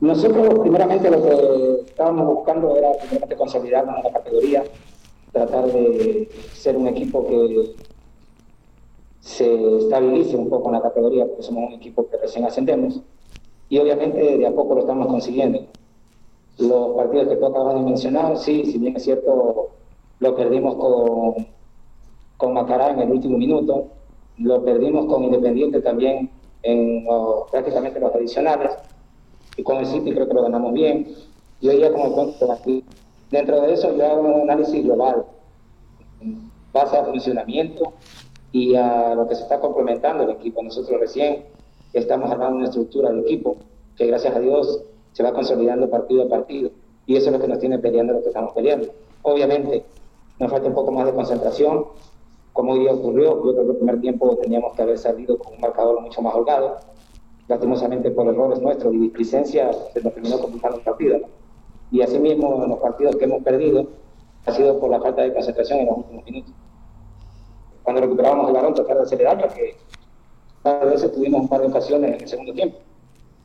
Nosotros 0.00 0.58
primeramente 0.60 1.10
lo 1.10 1.22
que 1.22 1.80
estábamos 1.86 2.26
buscando 2.26 2.76
era 2.76 2.92
primeramente 2.92 3.36
consolidarnos 3.36 3.96
en 3.98 4.04
la 4.04 4.12
categoría, 4.12 4.64
tratar 5.32 5.66
de 5.66 6.28
ser 6.52 6.76
un 6.76 6.88
equipo 6.88 7.26
que 7.26 7.74
se 9.20 9.78
estabilice 9.78 10.36
un 10.36 10.50
poco 10.50 10.68
en 10.68 10.74
la 10.74 10.82
categoría, 10.82 11.26
porque 11.26 11.42
somos 11.42 11.68
un 11.68 11.72
equipo 11.74 12.06
que 12.08 12.18
recién 12.18 12.44
ascendemos, 12.44 13.00
y 13.68 13.78
obviamente 13.78 14.36
de 14.36 14.46
a 14.46 14.52
poco 14.52 14.74
lo 14.74 14.80
estamos 14.80 15.06
consiguiendo. 15.06 15.60
Los 16.58 16.94
partidos 16.94 17.28
que 17.28 17.36
tú 17.36 17.46
acabas 17.46 17.74
de 17.74 17.80
mencionar, 17.80 18.36
sí, 18.36 18.64
si 18.66 18.78
bien 18.78 18.96
es 18.96 19.02
cierto, 19.02 19.70
lo 20.18 20.36
perdimos 20.36 20.74
con, 20.76 21.46
con 22.36 22.52
Macará 22.52 22.90
en 22.90 23.00
el 23.00 23.10
último 23.10 23.38
minuto, 23.38 23.86
lo 24.38 24.62
perdimos 24.62 25.06
con 25.06 25.24
Independiente 25.24 25.80
también 25.80 26.30
en 26.62 27.06
prácticamente 27.50 27.98
los 27.98 28.14
adicionales, 28.14 28.72
y 29.56 29.62
con 29.62 29.78
el 29.78 29.86
City 29.86 30.12
creo 30.12 30.28
que 30.28 30.34
lo 30.34 30.42
ganamos 30.42 30.72
bien. 30.72 31.14
Y 31.60 31.68
hoy 31.68 31.78
ya 31.78 31.92
como 31.92 32.34
aquí, 32.52 32.84
dentro 33.30 33.60
de 33.60 33.72
eso 33.72 33.96
yo 33.96 34.06
hago 34.06 34.20
un 34.20 34.42
análisis 34.42 34.82
global, 34.82 35.24
base 36.72 36.96
a 36.96 37.04
funcionamiento 37.04 37.92
y 38.52 38.74
a 38.74 39.14
lo 39.14 39.26
que 39.26 39.34
se 39.34 39.42
está 39.42 39.60
complementando 39.60 40.24
el 40.24 40.30
equipo. 40.30 40.62
Nosotros 40.62 41.00
recién 41.00 41.44
estamos 41.92 42.30
armando 42.30 42.56
una 42.56 42.66
estructura 42.66 43.10
de 43.12 43.20
equipo 43.20 43.56
que 43.96 44.06
gracias 44.06 44.34
a 44.34 44.40
Dios 44.40 44.82
se 45.12 45.22
va 45.22 45.32
consolidando 45.32 45.88
partido 45.88 46.24
a 46.24 46.28
partido 46.28 46.70
y 47.06 47.16
eso 47.16 47.26
es 47.26 47.32
lo 47.32 47.40
que 47.40 47.48
nos 47.48 47.58
tiene 47.58 47.78
peleando 47.78 48.14
lo 48.14 48.22
que 48.22 48.28
estamos 48.28 48.52
peleando. 48.52 48.88
Obviamente 49.22 49.84
nos 50.38 50.50
falta 50.50 50.68
un 50.68 50.74
poco 50.74 50.90
más 50.90 51.06
de 51.06 51.14
concentración, 51.14 51.86
como 52.52 52.72
hoy 52.72 52.80
día 52.80 52.92
ocurrió, 52.92 53.44
yo 53.44 53.52
creo 53.52 53.64
que 53.66 53.70
el 53.72 53.76
primer 53.76 54.00
tiempo 54.00 54.36
teníamos 54.36 54.74
que 54.74 54.82
haber 54.82 54.98
salido 54.98 55.38
con 55.38 55.54
un 55.54 55.60
marcador 55.60 56.00
mucho 56.00 56.22
más 56.22 56.34
holgado, 56.34 56.76
lastimosamente 57.48 58.10
por 58.10 58.26
errores 58.26 58.60
nuestros 58.60 58.94
y 58.94 58.98
displicencia 58.98 59.70
se 59.92 60.00
nos 60.02 60.14
terminó 60.14 60.38
complicando 60.40 60.78
el 60.78 60.84
partido. 60.84 61.20
Y 61.90 62.02
asimismo, 62.02 62.62
en 62.64 62.70
los 62.70 62.78
partidos 62.78 63.16
que 63.16 63.24
hemos 63.24 63.42
perdido, 63.42 63.86
ha 64.46 64.52
sido 64.52 64.78
por 64.80 64.90
la 64.90 65.00
falta 65.00 65.22
de 65.22 65.32
concentración 65.32 65.80
en 65.80 65.86
los 65.86 65.98
últimos 65.98 66.24
minutos. 66.24 66.54
Cuando 67.82 68.02
recuperábamos 68.02 68.48
el 68.48 68.54
balón, 68.54 68.74
tratar 68.74 68.96
de 68.96 69.02
hacerle 69.02 69.24
daño, 69.24 69.46
que 69.54 69.76
a 70.64 70.84
veces 70.84 71.12
tuvimos 71.12 71.42
un 71.42 71.48
par 71.48 71.60
de 71.60 71.66
ocasiones 71.68 72.14
en 72.14 72.22
el 72.22 72.28
segundo 72.28 72.52
tiempo. 72.52 72.78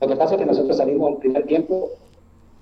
Lo 0.02 0.08
que 0.08 0.16
pasa 0.16 0.36
es 0.36 0.40
que 0.40 0.46
nosotros 0.46 0.78
salimos 0.78 1.12
el 1.12 1.18
primer 1.18 1.46
tiempo, 1.46 1.90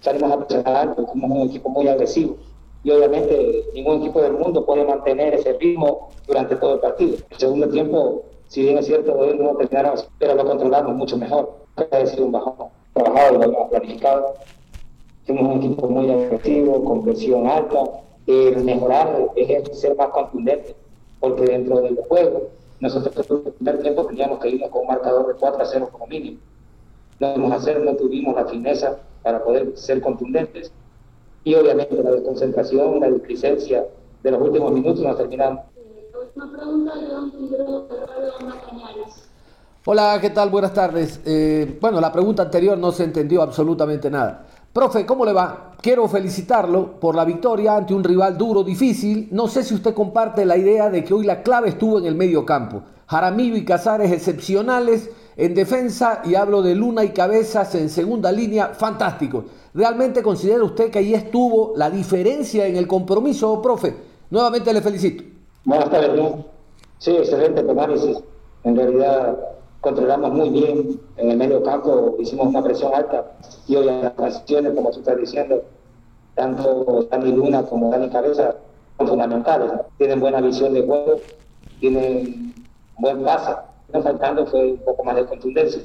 salimos 0.02 0.32
a 0.32 0.38
presionar 0.40 0.76
alto, 0.76 1.06
fuimos 1.06 1.32
un 1.32 1.48
equipo 1.48 1.70
muy 1.70 1.88
agresivo. 1.88 2.36
Y 2.84 2.92
obviamente 2.92 3.66
ningún 3.74 3.98
equipo 3.98 4.22
del 4.22 4.34
mundo 4.34 4.66
puede 4.66 4.86
mantener 4.86 5.36
ese 5.36 5.54
ritmo 5.54 6.10
durante 6.26 6.56
todo 6.56 6.76
el 6.76 6.80
partido. 6.80 7.18
El 7.30 7.38
segundo 7.38 7.70
tiempo 7.70 8.24
si 8.48 8.62
bien 8.62 8.78
es 8.78 8.86
cierto, 8.86 9.14
hoy 9.14 9.38
no 9.38 9.56
terminamos, 9.56 10.10
pero 10.20 10.36
lo 10.36 10.46
controlamos 10.46 10.96
mucho 10.96 11.18
mejor. 11.18 11.58
Ha 11.76 12.06
sido 12.06 12.26
un 12.26 12.32
bajón 12.32 12.70
trabajado 12.94 13.40
lo 13.40 13.70
planificado. 13.70 14.34
Somos 15.26 15.44
un 15.44 15.64
equipo 15.64 15.88
muy 15.90 16.10
agresivo, 16.10 16.84
con 16.84 17.04
presión 17.04 17.48
alta. 17.48 17.78
El 18.26 18.64
mejorar 18.64 19.32
es 19.36 19.80
ser 19.80 19.96
más 19.96 20.10
contundente, 20.10 20.76
porque 21.20 21.44
dentro 21.44 21.82
del 21.82 21.98
juego, 22.08 22.50
nosotros 22.80 23.30
en 23.30 23.48
el 23.48 23.54
primer 23.54 23.82
tiempo 23.82 24.06
teníamos 24.06 24.40
que 24.40 24.50
irnos 24.50 24.70
con 24.70 24.82
un 24.82 24.88
marcador 24.88 25.28
de 25.28 25.34
4 25.40 25.62
a 25.62 25.66
0 25.66 25.90
como 25.92 26.08
mínimo. 26.08 26.40
No 27.20 27.34
pudimos 27.34 27.52
hacer, 27.54 27.82
no 27.82 27.96
tuvimos 27.96 28.36
la 28.36 28.46
fineza 28.46 28.98
para 29.24 29.44
poder 29.44 29.78
ser 29.78 30.02
contundentes. 30.02 30.72
Y 31.44 31.56
obviamente 31.56 31.96
la 32.02 32.12
desconcentración, 32.12 33.00
la 33.00 33.10
displicencia 33.10 33.86
de 34.24 34.32
los 34.32 34.42
últimos 34.42 34.72
minutos 34.72 35.02
nos 35.02 35.18
terminaron 36.46 37.32
Hola, 39.86 40.18
¿qué 40.20 40.30
tal? 40.32 40.50
Buenas 40.50 40.74
tardes. 40.74 41.22
Eh, 41.26 41.78
bueno, 41.80 42.02
la 42.02 42.12
pregunta 42.12 42.44
anterior 42.44 42.78
no 42.78 42.92
se 42.92 43.06
entendió 43.06 43.42
absolutamente 43.42 44.12
nada. 44.12 44.46
Profe, 44.74 45.06
¿cómo 45.06 45.26
le 45.26 45.32
va? 45.32 45.72
Quiero 45.82 46.08
felicitarlo 46.10 47.00
por 47.00 47.16
la 47.16 47.24
victoria 47.24 47.78
ante 47.78 47.94
un 47.94 48.04
rival 48.04 48.38
duro, 48.38 48.64
difícil. 48.64 49.30
No 49.32 49.48
sé 49.48 49.64
si 49.64 49.74
usted 49.74 49.94
comparte 49.94 50.46
la 50.46 50.58
idea 50.58 50.90
de 50.90 51.04
que 51.04 51.14
hoy 51.14 51.26
la 51.26 51.42
clave 51.42 51.70
estuvo 51.70 52.00
en 52.00 52.06
el 52.06 52.16
medio 52.16 52.46
campo. 52.46 52.84
Jaramillo 53.08 53.56
y 53.56 53.64
Casares 53.64 54.12
excepcionales 54.12 55.10
en 55.38 55.56
defensa 55.56 56.22
y 56.26 56.36
hablo 56.36 56.62
de 56.62 56.76
Luna 56.76 57.06
y 57.06 57.10
Cabezas 57.10 57.74
en 57.76 57.90
segunda 57.90 58.32
línea, 58.32 58.74
fantástico. 58.74 59.46
¿Realmente 59.74 60.22
considera 60.22 60.64
usted 60.64 60.92
que 60.92 61.00
ahí 61.00 61.14
estuvo 61.14 61.74
la 61.78 61.90
diferencia 61.90 62.68
en 62.68 62.76
el 62.76 62.88
compromiso, 62.88 63.62
profe? 63.62 63.96
Nuevamente 64.30 64.74
le 64.74 64.82
felicito. 64.82 65.37
Buenas 65.68 65.90
tardes. 65.90 66.22
Sí, 66.98 67.12
excelente 67.18 67.62
tu 67.62 67.72
análisis. 67.72 68.24
En 68.64 68.78
realidad 68.78 69.38
controlamos 69.82 70.32
muy 70.32 70.50
bien 70.50 70.98
en 71.18 71.32
el 71.32 71.36
medio 71.36 71.62
campo, 71.62 72.16
hicimos 72.20 72.48
una 72.48 72.64
presión 72.64 72.94
alta 72.96 73.34
y 73.68 73.76
hoy 73.76 73.86
las 73.88 74.16
transiciones, 74.16 74.74
como 74.74 74.92
tú 74.92 75.00
estás 75.00 75.18
diciendo, 75.18 75.62
tanto 76.36 77.06
Dani 77.12 77.34
Luna 77.34 77.64
como 77.64 77.92
Dani 77.92 78.10
Cabeza 78.10 78.56
son 78.98 79.10
fundamentales. 79.10 79.70
Tienen 79.98 80.22
buena 80.22 80.40
visión 80.40 80.74
de 80.74 80.86
juego, 80.86 81.20
tienen 81.82 82.54
buen 83.00 83.26
pase. 83.26 83.52
Lo 83.92 84.02
faltando 84.02 84.46
fue 84.46 84.72
un 84.72 84.78
poco 84.78 85.04
más 85.04 85.18
de 85.18 85.26
contundencia. 85.26 85.82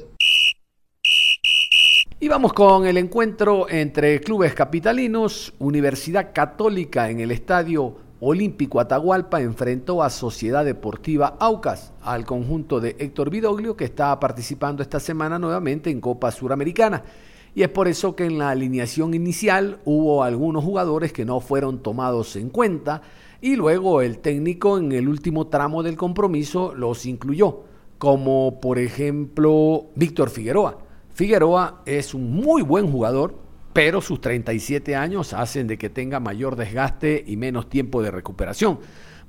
Y 2.21 2.29
vamos 2.29 2.53
con 2.53 2.85
el 2.85 2.95
encuentro 2.95 3.67
entre 3.67 4.21
clubes 4.21 4.53
capitalinos, 4.53 5.53
Universidad 5.59 6.29
Católica 6.31 7.09
en 7.09 7.19
el 7.19 7.31
estadio 7.31 7.97
Olímpico 8.25 8.79
Atahualpa 8.79 9.41
enfrentó 9.41 10.01
a 10.01 10.09
Sociedad 10.09 10.63
Deportiva 10.63 11.35
Aucas, 11.41 11.91
al 12.01 12.25
conjunto 12.25 12.79
de 12.79 12.95
Héctor 12.97 13.29
Vidoglio 13.29 13.75
que 13.75 13.83
está 13.83 14.17
participando 14.17 14.81
esta 14.81 15.01
semana 15.01 15.37
nuevamente 15.37 15.89
en 15.89 15.99
Copa 15.99 16.31
Suramericana. 16.31 17.03
Y 17.53 17.63
es 17.63 17.67
por 17.67 17.89
eso 17.89 18.15
que 18.15 18.23
en 18.23 18.37
la 18.37 18.51
alineación 18.51 19.13
inicial 19.13 19.81
hubo 19.83 20.23
algunos 20.23 20.63
jugadores 20.63 21.11
que 21.11 21.25
no 21.25 21.41
fueron 21.41 21.79
tomados 21.79 22.37
en 22.37 22.49
cuenta 22.49 23.01
y 23.41 23.57
luego 23.57 24.01
el 24.01 24.19
técnico 24.19 24.77
en 24.77 24.93
el 24.93 25.09
último 25.09 25.47
tramo 25.47 25.83
del 25.83 25.97
compromiso 25.97 26.73
los 26.73 27.05
incluyó, 27.05 27.63
como 27.97 28.61
por 28.61 28.79
ejemplo 28.79 29.87
Víctor 29.95 30.29
Figueroa. 30.29 30.77
Figueroa 31.13 31.81
es 31.85 32.13
un 32.13 32.31
muy 32.31 32.61
buen 32.61 32.89
jugador, 32.89 33.42
pero 33.73 34.01
sus 34.01 34.21
37 34.21 34.95
años 34.95 35.33
hacen 35.33 35.67
de 35.67 35.77
que 35.77 35.89
tenga 35.89 36.19
mayor 36.19 36.55
desgaste 36.55 37.23
y 37.25 37.35
menos 37.37 37.69
tiempo 37.69 38.01
de 38.01 38.11
recuperación. 38.11 38.79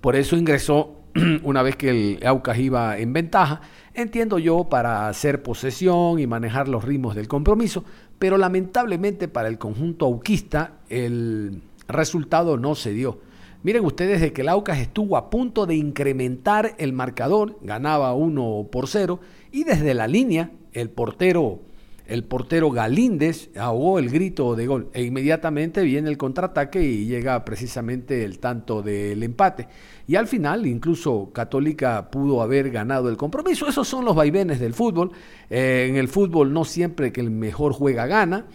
Por 0.01 0.17
eso 0.17 0.37
ingresó 0.37 1.01
una 1.43 1.63
vez 1.63 1.77
que 1.77 1.91
el 1.91 2.27
Aucas 2.27 2.59
iba 2.59 2.99
en 2.99 3.13
ventaja, 3.13 3.63
entiendo 3.95 4.39
yo, 4.39 4.65
para 4.65 5.09
hacer 5.09 5.43
posesión 5.43 6.19
y 6.19 6.27
manejar 6.27 6.69
los 6.69 6.85
ritmos 6.85 7.15
del 7.15 7.27
compromiso, 7.27 7.85
pero 8.19 8.37
lamentablemente 8.37 9.29
para 9.29 9.49
el 9.49 9.59
conjunto 9.59 10.05
auquista 10.05 10.75
el 10.89 11.63
resultado 11.89 12.59
no 12.59 12.75
se 12.75 12.93
dio. 12.93 13.21
Miren 13.63 13.85
ustedes 13.87 14.21
de 14.21 14.35
que 14.35 14.43
el 14.43 14.51
Aucas 14.51 14.79
estuvo 14.79 15.17
a 15.17 15.31
punto 15.31 15.65
de 15.65 15.75
incrementar 15.75 16.75
el 16.77 16.93
marcador, 16.93 17.59
ganaba 17.63 18.13
1 18.13 18.69
por 18.71 18.89
0 18.89 19.21
y 19.53 19.65
desde 19.65 19.95
la 19.95 20.07
línea 20.07 20.51
el 20.75 20.91
portero 20.91 21.61
el 22.07 22.25
portero 22.25 22.71
Galíndez 22.71 23.51
ahogó 23.57 23.99
el 23.99 24.11
grito 24.11 24.55
de 24.55 24.67
gol 24.67 24.91
e 24.93 25.03
inmediatamente 25.05 25.83
viene 25.83 26.11
el 26.11 26.19
contraataque 26.19 26.83
y 26.83 27.07
llega 27.07 27.45
precisamente 27.45 28.25
el 28.25 28.39
tanto 28.39 28.83
del 28.83 29.23
empate. 29.23 29.69
Y 30.07 30.17
al 30.17 30.27
final 30.27 30.67
incluso 30.67 31.31
Católica 31.33 32.11
pudo 32.11 32.43
haber 32.43 32.71
ganado 32.71 33.09
el 33.09 33.17
compromiso. 33.17 33.67
Esos 33.67 33.89
son 33.89 34.05
los 34.05 34.15
vaivenes 34.15 34.61
del 34.61 34.75
fútbol. 34.75 35.13
Eh, 35.49 35.87
en 35.89 35.97
el 35.97 36.09
fútbol 36.09 36.53
no 36.53 36.65
siempre 36.65 37.13
que 37.13 37.23
el 37.23 37.31
mejor 37.31 37.73
juega 37.73 38.07
gana. 38.07 38.47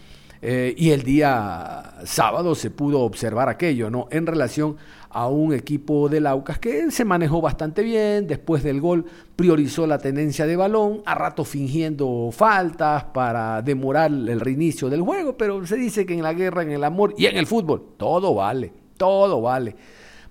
Eh, 0.42 0.74
y 0.76 0.90
el 0.90 1.02
día 1.02 1.96
sábado 2.04 2.54
se 2.54 2.70
pudo 2.70 3.00
observar 3.00 3.50
aquello, 3.50 3.90
¿no? 3.90 4.08
En 4.10 4.26
relación 4.26 4.76
a 5.10 5.28
un 5.28 5.52
equipo 5.52 6.08
del 6.08 6.26
Aucas 6.26 6.58
que 6.58 6.90
se 6.90 7.04
manejó 7.04 7.42
bastante 7.42 7.82
bien, 7.82 8.26
después 8.26 8.62
del 8.62 8.80
gol 8.80 9.04
priorizó 9.36 9.86
la 9.86 9.98
tenencia 9.98 10.46
de 10.46 10.56
balón, 10.56 11.02
a 11.04 11.14
rato 11.14 11.44
fingiendo 11.44 12.30
faltas 12.32 13.04
para 13.04 13.60
demorar 13.60 14.10
el 14.10 14.40
reinicio 14.40 14.88
del 14.88 15.02
juego, 15.02 15.36
pero 15.36 15.66
se 15.66 15.76
dice 15.76 16.06
que 16.06 16.14
en 16.14 16.22
la 16.22 16.32
guerra, 16.32 16.62
en 16.62 16.70
el 16.70 16.84
amor 16.84 17.12
y 17.18 17.26
en 17.26 17.36
el 17.36 17.46
fútbol, 17.46 17.82
todo 17.98 18.34
vale, 18.34 18.72
todo 18.96 19.42
vale. 19.42 19.76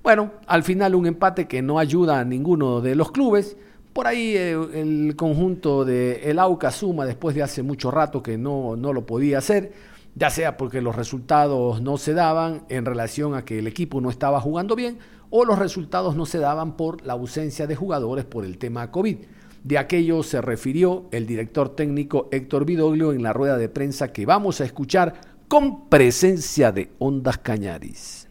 Bueno, 0.02 0.32
al 0.48 0.64
final 0.64 0.96
un 0.96 1.06
empate 1.06 1.46
que 1.48 1.62
no 1.62 1.78
ayuda 1.78 2.20
a 2.20 2.26
ninguno 2.26 2.82
de 2.82 2.96
los 2.96 3.12
clubes. 3.12 3.58
Por 3.94 4.08
ahí 4.08 4.34
eh, 4.36 4.58
el 4.74 5.16
conjunto 5.16 5.84
de 5.84 6.30
el 6.32 6.40
Aucas 6.40 6.76
suma 6.76 7.06
después 7.06 7.36
de 7.36 7.44
hace 7.44 7.64
mucho 7.64 7.92
rato 7.92 8.24
que 8.24 8.38
no, 8.38 8.76
no 8.76 8.94
lo 8.94 9.06
podía 9.06 9.40
hacer 9.40 9.74
ya 10.20 10.30
sea 10.30 10.58
porque 10.58 10.82
los 10.82 10.98
resultados 10.98 11.82
no 11.82 11.98
se 11.98 12.14
daban 12.14 12.66
en 12.68 12.84
relación 12.84 13.36
a 13.36 13.46
que 13.46 13.60
el 13.60 13.68
equipo 13.68 14.02
no 14.02 14.10
estaba 14.10 14.42
jugando 14.42 14.76
bien 14.76 15.00
o 15.30 15.46
los 15.46 15.58
resultados 15.58 16.16
no 16.18 16.26
se 16.26 16.40
daban 16.40 16.76
por 16.76 17.06
la 17.06 17.14
ausencia 17.14 17.68
de 17.68 17.76
jugadores 17.78 18.26
por 18.26 18.44
el 18.44 18.58
tema 18.58 18.92
COVID. 18.92 19.18
De 19.64 19.78
aquello 19.78 20.22
se 20.24 20.42
refirió 20.42 21.08
el 21.12 21.26
director 21.26 21.74
técnico 21.74 22.28
Héctor 22.32 22.66
Vidoglio 22.66 23.14
en 23.14 23.24
la 23.24 23.32
rueda 23.32 23.58
de 23.58 23.70
prensa 23.70 24.12
que 24.12 24.26
vamos 24.26 24.60
a 24.60 24.66
escuchar 24.66 25.14
con 25.48 25.88
presencia 25.88 26.74
de 26.74 26.92
Ondas 27.00 27.38
Cañaris. 27.38 28.28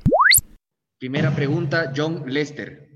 Primera 0.98 1.34
pregunta, 1.34 1.92
John 1.96 2.24
Lester. 2.26 2.88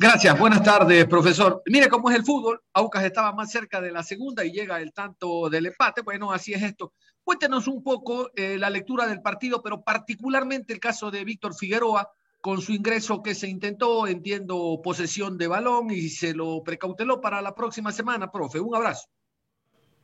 Gracias, 0.00 0.36
buenas 0.36 0.64
tardes, 0.64 1.06
profesor. 1.06 1.62
Mire 1.66 1.88
cómo 1.88 2.10
es 2.10 2.16
el 2.16 2.24
fútbol. 2.24 2.60
Aucas 2.72 3.04
estaba 3.04 3.32
más 3.32 3.52
cerca 3.52 3.80
de 3.80 3.92
la 3.92 4.02
segunda 4.02 4.44
y 4.44 4.50
llega 4.50 4.80
el 4.80 4.92
tanto 4.92 5.48
del 5.48 5.66
empate. 5.66 6.02
Bueno, 6.02 6.32
así 6.32 6.52
es 6.52 6.62
esto. 6.62 6.92
Cuéntenos 7.26 7.66
un 7.66 7.82
poco 7.82 8.30
eh, 8.36 8.56
la 8.56 8.70
lectura 8.70 9.04
del 9.08 9.20
partido, 9.20 9.60
pero 9.60 9.82
particularmente 9.82 10.72
el 10.72 10.78
caso 10.78 11.10
de 11.10 11.24
Víctor 11.24 11.56
Figueroa, 11.56 12.08
con 12.40 12.60
su 12.60 12.72
ingreso 12.72 13.20
que 13.20 13.34
se 13.34 13.48
intentó, 13.48 14.06
entiendo, 14.06 14.80
posesión 14.80 15.36
de 15.36 15.48
balón 15.48 15.90
y 15.90 16.08
se 16.08 16.34
lo 16.34 16.62
precauteló 16.62 17.20
para 17.20 17.42
la 17.42 17.52
próxima 17.52 17.90
semana, 17.90 18.30
profe. 18.30 18.60
Un 18.60 18.76
abrazo. 18.76 19.08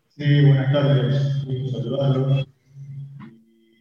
Sí, 0.08 0.42
buenas 0.42 0.72
tardes. 0.72 1.44
Gusto 1.46 1.78
saludarlos. 1.78 2.48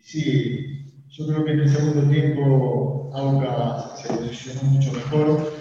Sí, 0.03 0.85
yo 1.09 1.25
creo 1.25 1.43
que 1.43 1.51
en 1.53 1.59
el 1.61 1.69
segundo 1.69 2.07
tiempo 2.11 3.09
Auca 3.11 3.95
se 3.95 4.13
posicionó 4.13 4.61
mucho 4.69 4.93
mejor. 4.93 5.51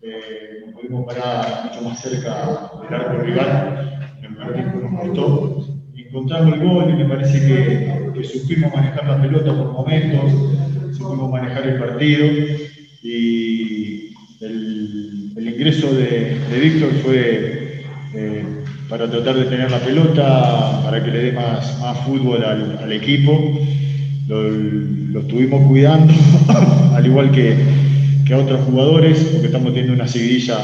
Eh, 0.00 0.72
pudimos 0.74 1.06
parar 1.06 1.66
mucho 1.66 1.82
más 1.82 2.00
cerca 2.00 2.72
del 2.82 2.92
arco 2.92 3.22
rival. 3.22 4.18
El 4.20 4.36
primer 4.36 4.74
nos 4.74 5.00
costó 5.00 5.59
encontramos 6.10 6.54
el 6.54 6.60
gol 6.60 6.90
y 6.90 6.92
me 6.94 7.04
parece 7.04 7.38
que, 7.38 8.24
supimos 8.24 8.74
manejar 8.74 9.06
la 9.06 9.22
pelota 9.22 9.56
por 9.56 9.72
momentos, 9.72 10.32
supimos 10.96 11.30
manejar 11.30 11.66
el 11.68 11.78
partido 11.78 12.26
y 13.02 14.10
el, 14.40 15.32
ingreso 15.36 15.94
de, 15.94 16.36
Víctor 16.60 16.90
fue 17.02 17.84
eh, 18.14 18.44
para 18.88 19.08
tratar 19.08 19.36
de 19.36 19.44
tener 19.44 19.70
la 19.70 19.78
pelota, 19.78 20.82
para 20.84 21.02
que 21.02 21.10
le 21.10 21.18
dé 21.18 21.32
más, 21.32 21.78
más 21.80 21.98
fútbol 22.00 22.44
al, 22.44 22.92
equipo. 22.92 23.58
Lo, 24.26 25.20
estuvimos 25.20 25.66
cuidando, 25.68 26.12
al 26.94 27.06
igual 27.06 27.30
que, 27.30 27.56
que, 28.26 28.34
a 28.34 28.38
otros 28.38 28.60
jugadores, 28.62 29.18
porque 29.32 29.46
estamos 29.46 29.72
teniendo 29.72 29.94
una 29.94 30.08
seguidilla 30.08 30.58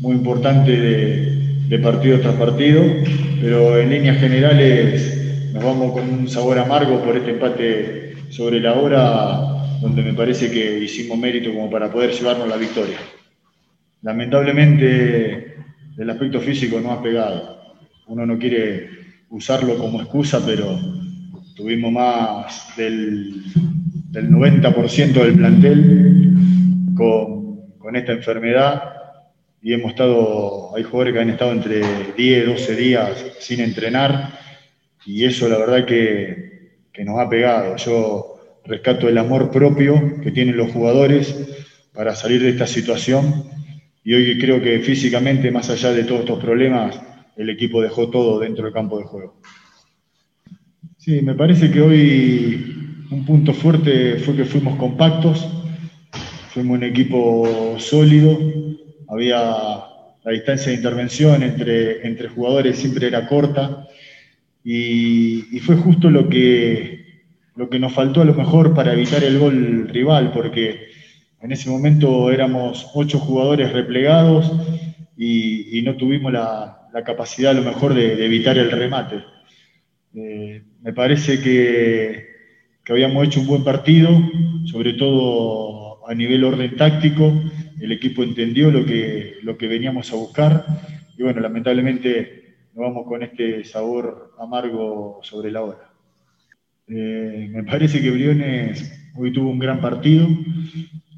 muy 0.00 0.16
importante 0.16 0.72
de 0.72 1.78
partido 1.78 2.18
tras 2.20 2.34
partido 2.34 2.82
pero 3.40 3.78
en 3.78 3.88
líneas 3.88 4.18
generales 4.18 5.50
nos 5.54 5.64
vamos 5.64 5.92
con 5.92 6.08
un 6.08 6.28
sabor 6.28 6.58
amargo 6.58 7.02
por 7.02 7.16
este 7.16 7.30
empate 7.30 8.14
sobre 8.28 8.60
la 8.60 8.74
hora, 8.74 9.78
donde 9.80 10.02
me 10.02 10.12
parece 10.12 10.50
que 10.50 10.78
hicimos 10.78 11.18
mérito 11.18 11.50
como 11.52 11.70
para 11.70 11.90
poder 11.90 12.10
llevarnos 12.10 12.48
la 12.48 12.56
victoria. 12.56 12.98
Lamentablemente 14.02 15.54
el 15.96 16.10
aspecto 16.10 16.40
físico 16.40 16.80
no 16.80 16.92
ha 16.92 17.02
pegado. 17.02 17.60
Uno 18.08 18.26
no 18.26 18.38
quiere 18.38 18.90
usarlo 19.30 19.78
como 19.78 20.02
excusa, 20.02 20.44
pero 20.44 20.78
tuvimos 21.56 21.92
más 21.92 22.76
del, 22.76 23.42
del 24.10 24.30
90% 24.30 25.12
del 25.12 25.34
plantel 25.34 26.32
con, 26.94 27.78
con 27.78 27.96
esta 27.96 28.12
enfermedad 28.12 28.99
y 29.62 29.74
hemos 29.74 29.90
estado, 29.90 30.74
hay 30.74 30.82
jugadores 30.82 31.14
que 31.14 31.20
han 31.20 31.30
estado 31.30 31.52
entre 31.52 31.82
10, 32.16 32.46
12 32.46 32.76
días 32.76 33.26
sin 33.40 33.60
entrenar 33.60 34.38
y 35.04 35.24
eso 35.24 35.48
la 35.48 35.58
verdad 35.58 35.84
que, 35.84 36.78
que 36.92 37.04
nos 37.04 37.18
ha 37.18 37.28
pegado. 37.28 37.76
Yo 37.76 38.60
rescato 38.64 39.08
el 39.08 39.18
amor 39.18 39.50
propio 39.50 40.20
que 40.22 40.30
tienen 40.30 40.56
los 40.56 40.72
jugadores 40.72 41.34
para 41.92 42.14
salir 42.14 42.42
de 42.42 42.50
esta 42.50 42.66
situación 42.66 43.44
y 44.02 44.14
hoy 44.14 44.38
creo 44.38 44.62
que 44.62 44.80
físicamente, 44.80 45.50
más 45.50 45.68
allá 45.68 45.92
de 45.92 46.04
todos 46.04 46.20
estos 46.20 46.42
problemas, 46.42 47.00
el 47.36 47.50
equipo 47.50 47.82
dejó 47.82 48.08
todo 48.08 48.38
dentro 48.38 48.64
del 48.64 48.72
campo 48.72 48.98
de 48.98 49.04
juego. 49.04 49.40
Sí, 50.96 51.20
me 51.22 51.34
parece 51.34 51.70
que 51.70 51.80
hoy 51.80 53.06
un 53.10 53.24
punto 53.24 53.52
fuerte 53.52 54.16
fue 54.16 54.36
que 54.36 54.44
fuimos 54.44 54.76
compactos, 54.76 55.46
fuimos 56.50 56.78
un 56.78 56.84
equipo 56.84 57.76
sólido, 57.78 58.38
había 59.10 59.38
la 60.22 60.32
distancia 60.32 60.70
de 60.70 60.76
intervención 60.76 61.42
entre, 61.42 62.06
entre 62.06 62.28
jugadores 62.28 62.78
siempre 62.78 63.06
era 63.06 63.26
corta 63.26 63.86
y, 64.62 65.58
fue 65.60 65.76
justo 65.76 66.10
lo 66.10 66.28
que, 66.28 67.22
lo 67.56 67.68
que 67.68 67.78
nos 67.78 67.92
faltó 67.92 68.22
a 68.22 68.24
lo 68.24 68.34
mejor 68.34 68.74
para 68.74 68.92
evitar 68.92 69.24
el 69.24 69.38
gol 69.38 69.88
rival, 69.88 70.32
porque 70.32 70.88
en 71.40 71.52
ese 71.52 71.70
momento 71.70 72.30
éramos 72.30 72.90
ocho 72.94 73.18
jugadores 73.18 73.72
replegados 73.72 74.52
y, 75.16 75.80
no 75.82 75.96
tuvimos 75.96 76.32
la, 76.32 76.76
capacidad 77.04 77.52
a 77.52 77.54
lo 77.54 77.62
mejor 77.62 77.94
de, 77.94 78.24
evitar 78.24 78.58
el 78.58 78.70
remate. 78.70 79.24
Eh, 80.14 80.62
me 80.82 80.92
parece 80.92 81.40
que 81.40 82.26
habíamos 82.88 83.26
hecho 83.26 83.40
un 83.40 83.46
buen 83.46 83.64
partido, 83.64 84.10
sobre 84.64 84.94
todo 84.94 86.06
a 86.08 86.14
nivel 86.14 86.44
orden 86.44 86.76
táctico, 86.76 87.32
el 87.80 87.92
equipo 87.92 88.22
entendió 88.22 88.70
lo 88.70 88.84
que, 88.84 89.36
lo 89.42 89.56
que 89.56 89.68
veníamos 89.68 90.12
a 90.12 90.16
buscar 90.16 90.64
y 91.16 91.22
bueno, 91.22 91.40
lamentablemente 91.40 92.54
nos 92.74 92.86
vamos 92.86 93.06
con 93.06 93.22
este 93.22 93.64
sabor 93.64 94.32
amargo 94.38 95.20
sobre 95.22 95.50
la 95.50 95.62
hora. 95.62 95.92
Eh, 96.88 97.48
me 97.52 97.62
parece 97.64 98.00
que 98.00 98.10
Briones 98.10 99.10
hoy 99.16 99.32
tuvo 99.32 99.50
un 99.50 99.58
gran 99.58 99.80
partido, 99.80 100.26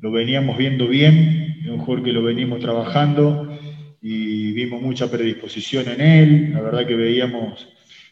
lo 0.00 0.10
veníamos 0.10 0.58
viendo 0.58 0.88
bien, 0.88 1.56
es 1.62 1.68
un 1.68 1.78
jugador 1.78 2.04
que 2.04 2.12
lo 2.12 2.22
venimos 2.22 2.60
trabajando 2.60 3.56
y 4.00 4.52
vimos 4.52 4.82
mucha 4.82 5.10
predisposición 5.10 5.88
en 5.88 6.00
él, 6.00 6.52
la 6.52 6.60
verdad 6.62 6.86
que 6.86 6.96
veíamos 6.96 7.68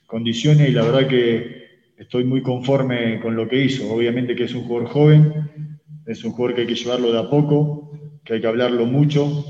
condiciones 0.06 0.68
y 0.68 0.72
la 0.72 0.82
verdad 0.82 1.08
que 1.08 1.60
estoy 1.98 2.24
muy 2.24 2.42
conforme 2.42 3.20
con 3.20 3.34
lo 3.34 3.48
que 3.48 3.64
hizo. 3.64 3.92
Obviamente 3.92 4.34
que 4.36 4.44
es 4.44 4.54
un 4.54 4.62
jugador 4.62 4.88
joven, 4.88 5.32
es 6.06 6.24
un 6.24 6.32
jugador 6.32 6.54
que 6.54 6.60
hay 6.62 6.66
que 6.66 6.74
llevarlo 6.76 7.12
de 7.12 7.18
a 7.18 7.28
poco, 7.28 7.99
hay 8.30 8.40
que 8.40 8.46
hablarlo 8.46 8.86
mucho, 8.86 9.44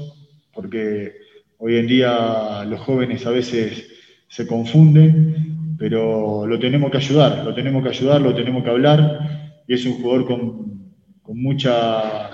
porque 0.55 1.12
hoy 1.59 1.77
en 1.77 1.87
día 1.87 2.64
los 2.66 2.81
jóvenes 2.81 3.27
a 3.27 3.31
veces 3.31 3.88
se 4.29 4.47
confunden, 4.47 5.77
pero 5.79 6.47
lo 6.47 6.59
tenemos 6.59 6.90
que 6.90 6.99
ayudar, 6.99 7.45
lo 7.45 7.55
tenemos 7.55 7.83
que 7.83 7.90
ayudar, 7.90 8.21
lo 8.21 8.35
tenemos 8.35 8.62
que 8.62 8.71
hablar, 8.71 9.62
y 9.66 9.75
es 9.75 9.85
un 9.87 9.95
jugador 9.95 10.27
con, 10.27 10.71
muchas 11.33 12.33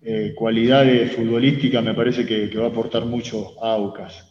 eh, 0.00 0.32
cualidades 0.34 1.12
futbolísticas, 1.12 1.84
me 1.84 1.92
parece 1.92 2.24
que, 2.24 2.48
va 2.56 2.64
a 2.64 2.68
aportar 2.68 3.04
mucho 3.04 3.62
a 3.62 3.74
Aucas. 3.74 4.26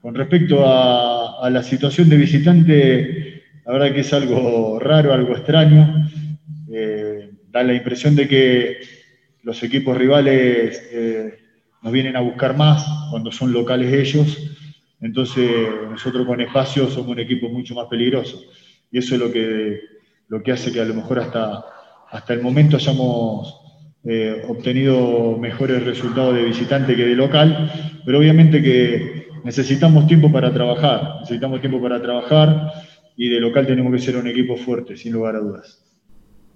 Con 0.00 0.14
respecto 0.14 0.66
a, 0.66 1.44
a 1.44 1.50
la 1.50 1.62
situación 1.62 2.08
de 2.08 2.16
visitante, 2.16 3.42
la 3.66 3.72
verdad 3.72 3.92
que 3.94 4.00
es 4.00 4.12
algo 4.12 4.78
raro, 4.78 5.12
algo 5.12 5.32
extraño. 5.32 6.08
Eh, 6.72 7.30
da 7.50 7.62
la 7.62 7.74
impresión 7.74 8.16
de 8.16 8.28
que 8.28 8.78
los 9.44 9.62
equipos 9.62 9.96
rivales 9.96 10.82
eh, 10.90 11.38
nos 11.82 11.92
vienen 11.92 12.16
a 12.16 12.20
buscar 12.20 12.56
más 12.56 12.84
cuando 13.10 13.30
son 13.30 13.52
locales 13.52 13.92
ellos, 13.92 14.38
entonces 15.00 15.50
nosotros 15.90 16.26
con 16.26 16.40
espacio 16.40 16.88
somos 16.88 17.10
un 17.10 17.20
equipo 17.20 17.48
mucho 17.48 17.74
más 17.74 17.86
peligroso. 17.88 18.40
y 18.90 18.98
eso 18.98 19.14
es 19.14 19.20
lo 19.20 19.30
que, 19.30 19.80
lo 20.28 20.42
que 20.42 20.52
hace 20.52 20.72
que 20.72 20.80
a 20.80 20.84
lo 20.84 20.94
mejor 20.94 21.18
hasta, 21.18 21.64
hasta 22.10 22.32
el 22.32 22.40
momento 22.40 22.76
hayamos 22.76 23.60
eh, 24.04 24.44
obtenido 24.48 25.36
mejores 25.38 25.84
resultados 25.84 26.34
de 26.34 26.44
visitante 26.44 26.96
que 26.96 27.04
de 27.04 27.14
local, 27.14 27.70
pero 28.04 28.18
obviamente 28.18 28.62
que 28.62 29.28
necesitamos 29.44 30.06
tiempo 30.06 30.32
para 30.32 30.52
trabajar, 30.52 31.20
necesitamos 31.20 31.60
tiempo 31.60 31.80
para 31.82 32.00
trabajar 32.00 32.72
y 33.16 33.28
de 33.28 33.40
local 33.40 33.66
tenemos 33.66 33.92
que 33.92 33.98
ser 33.98 34.16
un 34.16 34.26
equipo 34.26 34.56
fuerte, 34.56 34.96
sin 34.96 35.12
lugar 35.12 35.36
a 35.36 35.40
dudas. 35.40 35.84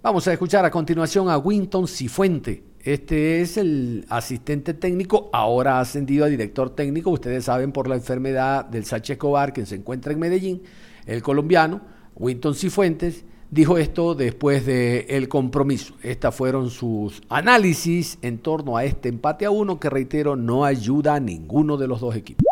Vamos 0.03 0.27
a 0.29 0.33
escuchar 0.33 0.65
a 0.65 0.71
continuación 0.71 1.29
a 1.29 1.39
Winton 1.39 1.87
Cifuente. 1.87 2.68
Este 2.85 3.41
es 3.41 3.57
el 3.57 4.07
asistente 4.09 4.73
técnico, 4.73 5.31
ahora 5.33 5.81
ascendido 5.81 6.25
a 6.25 6.29
director 6.29 6.71
técnico. 6.71 7.11
Ustedes 7.11 7.45
saben 7.45 7.73
por 7.73 7.89
la 7.89 7.97
enfermedad 7.97 8.65
del 8.65 8.85
Sánchez 8.85 9.15
Escobar, 9.17 9.53
que 9.53 9.67
se 9.67 9.75
encuentra 9.75 10.13
en 10.13 10.21
Medellín, 10.21 10.63
el 11.07 11.23
colombiano, 11.23 11.81
Winton 12.15 12.55
Cifuentes, 12.55 13.25
dijo 13.51 13.79
esto 13.79 14.15
después 14.15 14.65
del 14.65 15.07
el 15.09 15.29
compromiso. 15.29 15.95
Estas 16.03 16.35
fueron 16.35 16.71
sus 16.71 17.21
análisis 17.29 18.19
en 18.23 18.39
torno 18.39 18.77
a 18.77 18.85
este 18.85 19.09
empate 19.09 19.45
a 19.45 19.51
uno 19.51 19.81
que, 19.81 19.91
reitero, 19.91 20.37
no 20.37 20.65
ayuda 20.65 21.17
a 21.17 21.21
ninguno 21.21 21.77
de 21.77 21.89
los 21.89 22.01
dos 22.01 22.15
equipos. 22.15 22.45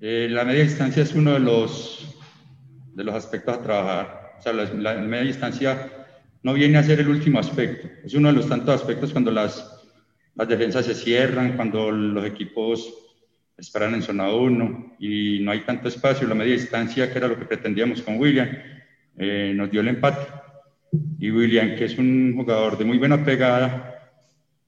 Eh, 0.00 0.28
la 0.30 0.44
media 0.44 0.62
distancia 0.62 1.02
es 1.02 1.14
uno 1.14 1.32
de 1.32 1.40
los, 1.40 2.14
de 2.94 3.02
los 3.02 3.14
aspectos 3.14 3.56
a 3.56 3.62
trabajar. 3.62 4.34
O 4.38 4.42
sea, 4.42 4.52
la 4.52 4.94
media 4.96 5.24
distancia 5.24 6.03
no 6.44 6.52
viene 6.52 6.76
a 6.76 6.82
ser 6.82 7.00
el 7.00 7.08
último 7.08 7.38
aspecto. 7.40 7.88
Es 8.04 8.12
uno 8.14 8.28
de 8.28 8.34
los 8.34 8.48
tantos 8.48 8.74
aspectos 8.74 9.12
cuando 9.12 9.30
las, 9.30 9.82
las 10.34 10.46
defensas 10.46 10.84
se 10.84 10.94
cierran, 10.94 11.56
cuando 11.56 11.90
los 11.90 12.24
equipos 12.24 12.92
esperan 13.56 13.94
en 13.94 14.02
zona 14.02 14.30
1 14.30 14.96
y 14.98 15.40
no 15.40 15.52
hay 15.52 15.60
tanto 15.60 15.88
espacio. 15.88 16.28
La 16.28 16.34
media 16.34 16.52
distancia, 16.52 17.10
que 17.10 17.18
era 17.18 17.28
lo 17.28 17.38
que 17.38 17.46
pretendíamos 17.46 18.02
con 18.02 18.18
William, 18.18 18.48
eh, 19.16 19.54
nos 19.56 19.70
dio 19.70 19.80
el 19.80 19.88
empate. 19.88 20.26
Y 21.18 21.30
William, 21.30 21.76
que 21.76 21.86
es 21.86 21.96
un 21.96 22.34
jugador 22.36 22.76
de 22.76 22.84
muy 22.84 22.98
buena 22.98 23.24
pegada, 23.24 24.12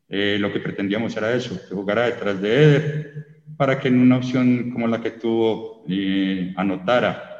eh, 0.09 0.39
lo 0.41 0.51
que 0.51 0.61
pretendíamos 0.61 1.15
era 1.15 1.35
eso, 1.35 1.61
que 1.69 1.75
jugara 1.75 2.07
detrás 2.07 2.41
de 2.41 2.55
Eder, 2.55 3.43
para 3.59 3.79
que 3.79 3.89
en 3.89 4.01
una 4.01 4.17
opción 4.17 4.71
como 4.71 4.89
la 4.89 5.03
que 5.03 5.11
tuvo 5.11 5.85
eh, 5.91 6.55
anotara. 6.57 7.33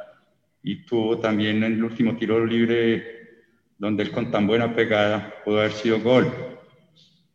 Y 0.61 0.85
tuvo 0.85 1.17
también 1.17 1.63
en 1.63 1.73
el 1.73 1.83
último 1.83 2.15
tiro 2.17 2.45
libre 2.45 3.16
donde 3.77 4.03
él 4.03 4.11
con 4.11 4.31
tan 4.31 4.47
buena 4.47 4.75
pegada 4.75 5.33
pudo 5.43 5.59
haber 5.59 5.71
sido 5.71 5.99
gol. 5.99 6.31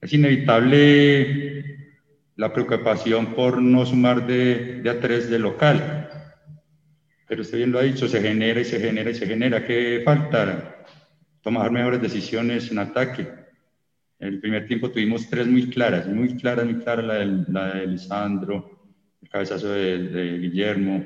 Es 0.01 0.13
inevitable 0.13 1.65
la 2.37 2.53
preocupación 2.53 3.35
por 3.35 3.63
no 3.63 3.87
sumar 3.87 4.27
de, 4.27 4.83
de 4.83 4.91
a 4.91 5.01
tres 5.01 5.31
de 5.31 5.39
local. 5.39 6.09
Pero 7.29 7.43
usted 7.43 7.59
bien 7.59 7.73
lo 7.73 7.79
ha 7.79 7.83
dicho, 7.83 8.09
se 8.09 8.21
genera 8.21 8.61
y 8.61 8.65
se 8.65 8.81
genera 8.81 9.11
y 9.11 9.15
se 9.15 9.27
genera. 9.27 9.65
¿Qué 9.65 10.03
falta? 10.05 10.85
Tomar 11.41 11.71
mejores 11.71 12.03
decisiones 12.03 12.71
en 12.71 12.79
ataque. 12.79 13.29
En 14.19 14.29
el 14.29 14.41
primer 14.41 14.67
tiempo 14.67 14.91
tuvimos 14.91 15.29
tres 15.29 15.47
muy 15.47 15.69
claras, 15.69 16.07
muy 16.07 16.37
claras, 16.37 16.65
muy 16.65 16.77
claras, 16.77 17.05
la 17.49 17.75
de, 17.75 17.87
Lisandro, 17.87 18.95
el 19.21 19.29
cabezazo 19.29 19.71
de, 19.71 19.99
de 19.99 20.39
Guillermo, 20.39 21.05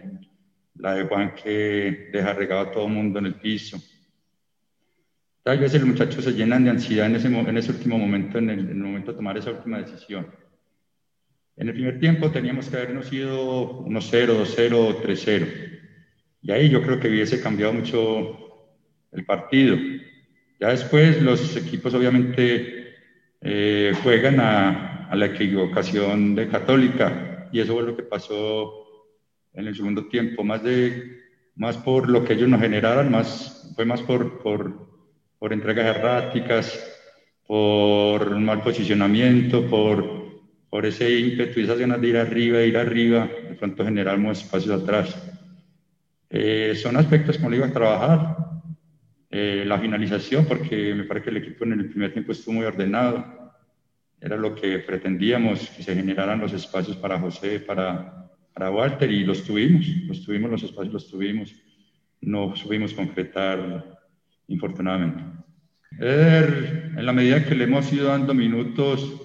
la 0.75 0.94
de 0.94 1.05
Juan 1.05 1.35
que 1.35 2.11
deja 2.12 2.35
regado 2.35 2.61
a 2.62 2.70
todo 2.70 2.87
el 2.87 2.92
mundo 2.92 3.18
en 3.18 3.27
el 3.27 3.35
piso 3.35 3.79
Tal 5.46 5.61
vez 5.61 5.72
los 5.74 5.85
muchachos 5.85 6.24
se 6.24 6.32
llenan 6.32 6.64
de 6.64 6.70
ansiedad 6.70 7.06
en 7.06 7.14
ese, 7.14 7.28
en 7.28 7.56
ese 7.56 7.70
último 7.70 7.96
momento, 7.96 8.38
en 8.38 8.50
el, 8.50 8.74
momento 8.74 9.12
de 9.12 9.16
tomar 9.16 9.38
esa 9.38 9.52
última 9.52 9.78
decisión. 9.78 10.26
En 11.56 11.68
el 11.68 11.74
primer 11.74 12.00
tiempo 12.00 12.32
teníamos 12.32 12.68
que 12.68 12.76
habernos 12.76 13.12
ido 13.12 13.85
1-0, 13.85 14.44
2-0, 14.44 15.02
3-0. 15.02 15.80
Y 16.42 16.50
ahí 16.50 16.68
yo 16.68 16.82
creo 16.82 16.98
que 16.98 17.06
hubiese 17.06 17.40
cambiado 17.40 17.74
mucho 17.74 18.74
el 19.12 19.24
partido. 19.24 19.76
Ya 20.59 20.70
después 20.70 21.22
los 21.22 21.56
equipos 21.56 21.94
obviamente 21.94 22.96
eh, 23.40 23.92
juegan 24.02 24.40
a, 24.40 25.06
a, 25.06 25.14
la 25.14 25.26
equivocación 25.26 26.35
de 26.35 26.48
Católica 26.48 27.48
y 27.52 27.61
eso 27.61 27.74
fue 27.74 27.85
lo 27.85 27.96
que 27.96 28.02
pasó 28.02 28.72
en 29.54 29.68
el 29.68 29.76
segundo 29.76 30.09
tiempo, 30.09 30.42
más, 30.42 30.64
de, 30.64 31.20
más 31.54 31.76
por 31.76 32.09
lo 32.09 32.24
que 32.24 32.32
ellos 32.32 32.48
nos 32.48 32.61
generaron, 32.61 33.12
más, 33.12 33.72
fue 33.76 33.85
más 33.85 34.02
por, 34.02 34.42
por 34.42 34.95
por 35.38 35.53
entregas 35.53 35.96
erráticas, 35.96 36.92
por 37.46 38.38
mal 38.38 38.62
posicionamiento, 38.62 39.66
por, 39.66 40.42
por 40.68 40.87
ese 40.87 41.18
ímpetu 41.18 41.61
y 41.61 41.64
esas 41.64 41.79
ganas 41.79 42.01
de 42.01 42.09
ir 42.09 42.16
arriba, 42.16 42.59
de 42.59 42.68
ir 42.68 42.77
arriba, 42.77 43.29
de 43.49 43.55
pronto 43.55 43.85
generamos 43.85 44.42
espacios 44.42 44.83
atrás. 44.83 45.16
Eh, 46.29 46.75
son 46.75 46.96
aspectos 46.96 47.37
como 47.37 47.51
le 47.51 47.59
iba 47.59 47.66
a 47.66 47.72
trabajar. 47.72 48.37
Eh, 49.31 49.64
la 49.66 49.79
finalización, 49.79 50.46
porque 50.46 50.94
me 50.94 51.05
parece 51.05 51.25
que 51.25 51.31
el 51.31 51.37
equipo 51.38 51.64
en 51.64 51.72
el 51.72 51.90
primer 51.90 52.12
tiempo 52.12 52.33
estuvo 52.33 52.55
muy 52.55 52.64
ordenado. 52.64 53.53
Era 54.20 54.37
lo 54.37 54.55
que 54.55 54.79
pretendíamos, 54.79 55.68
que 55.70 55.83
se 55.83 55.94
generaran 55.94 56.40
los 56.40 56.53
espacios 56.53 56.96
para 56.96 57.18
José, 57.18 57.61
para, 57.61 58.31
para 58.55 58.70
Walter, 58.70 59.11
y 59.11 59.25
los 59.25 59.44
tuvimos, 59.44 59.87
los 60.07 60.25
tuvimos, 60.25 60.51
los 60.51 60.62
espacios 60.62 60.92
los 60.94 61.11
tuvimos. 61.11 61.55
No 62.20 62.57
supimos 62.57 62.94
concretar 62.94 63.95
infortunadamente. 64.48 65.22
Eder, 65.98 66.92
en 66.96 67.06
la 67.06 67.12
medida 67.12 67.44
que 67.44 67.54
le 67.54 67.64
hemos 67.64 67.92
ido 67.92 68.09
dando 68.09 68.35
minutos, 68.35 69.20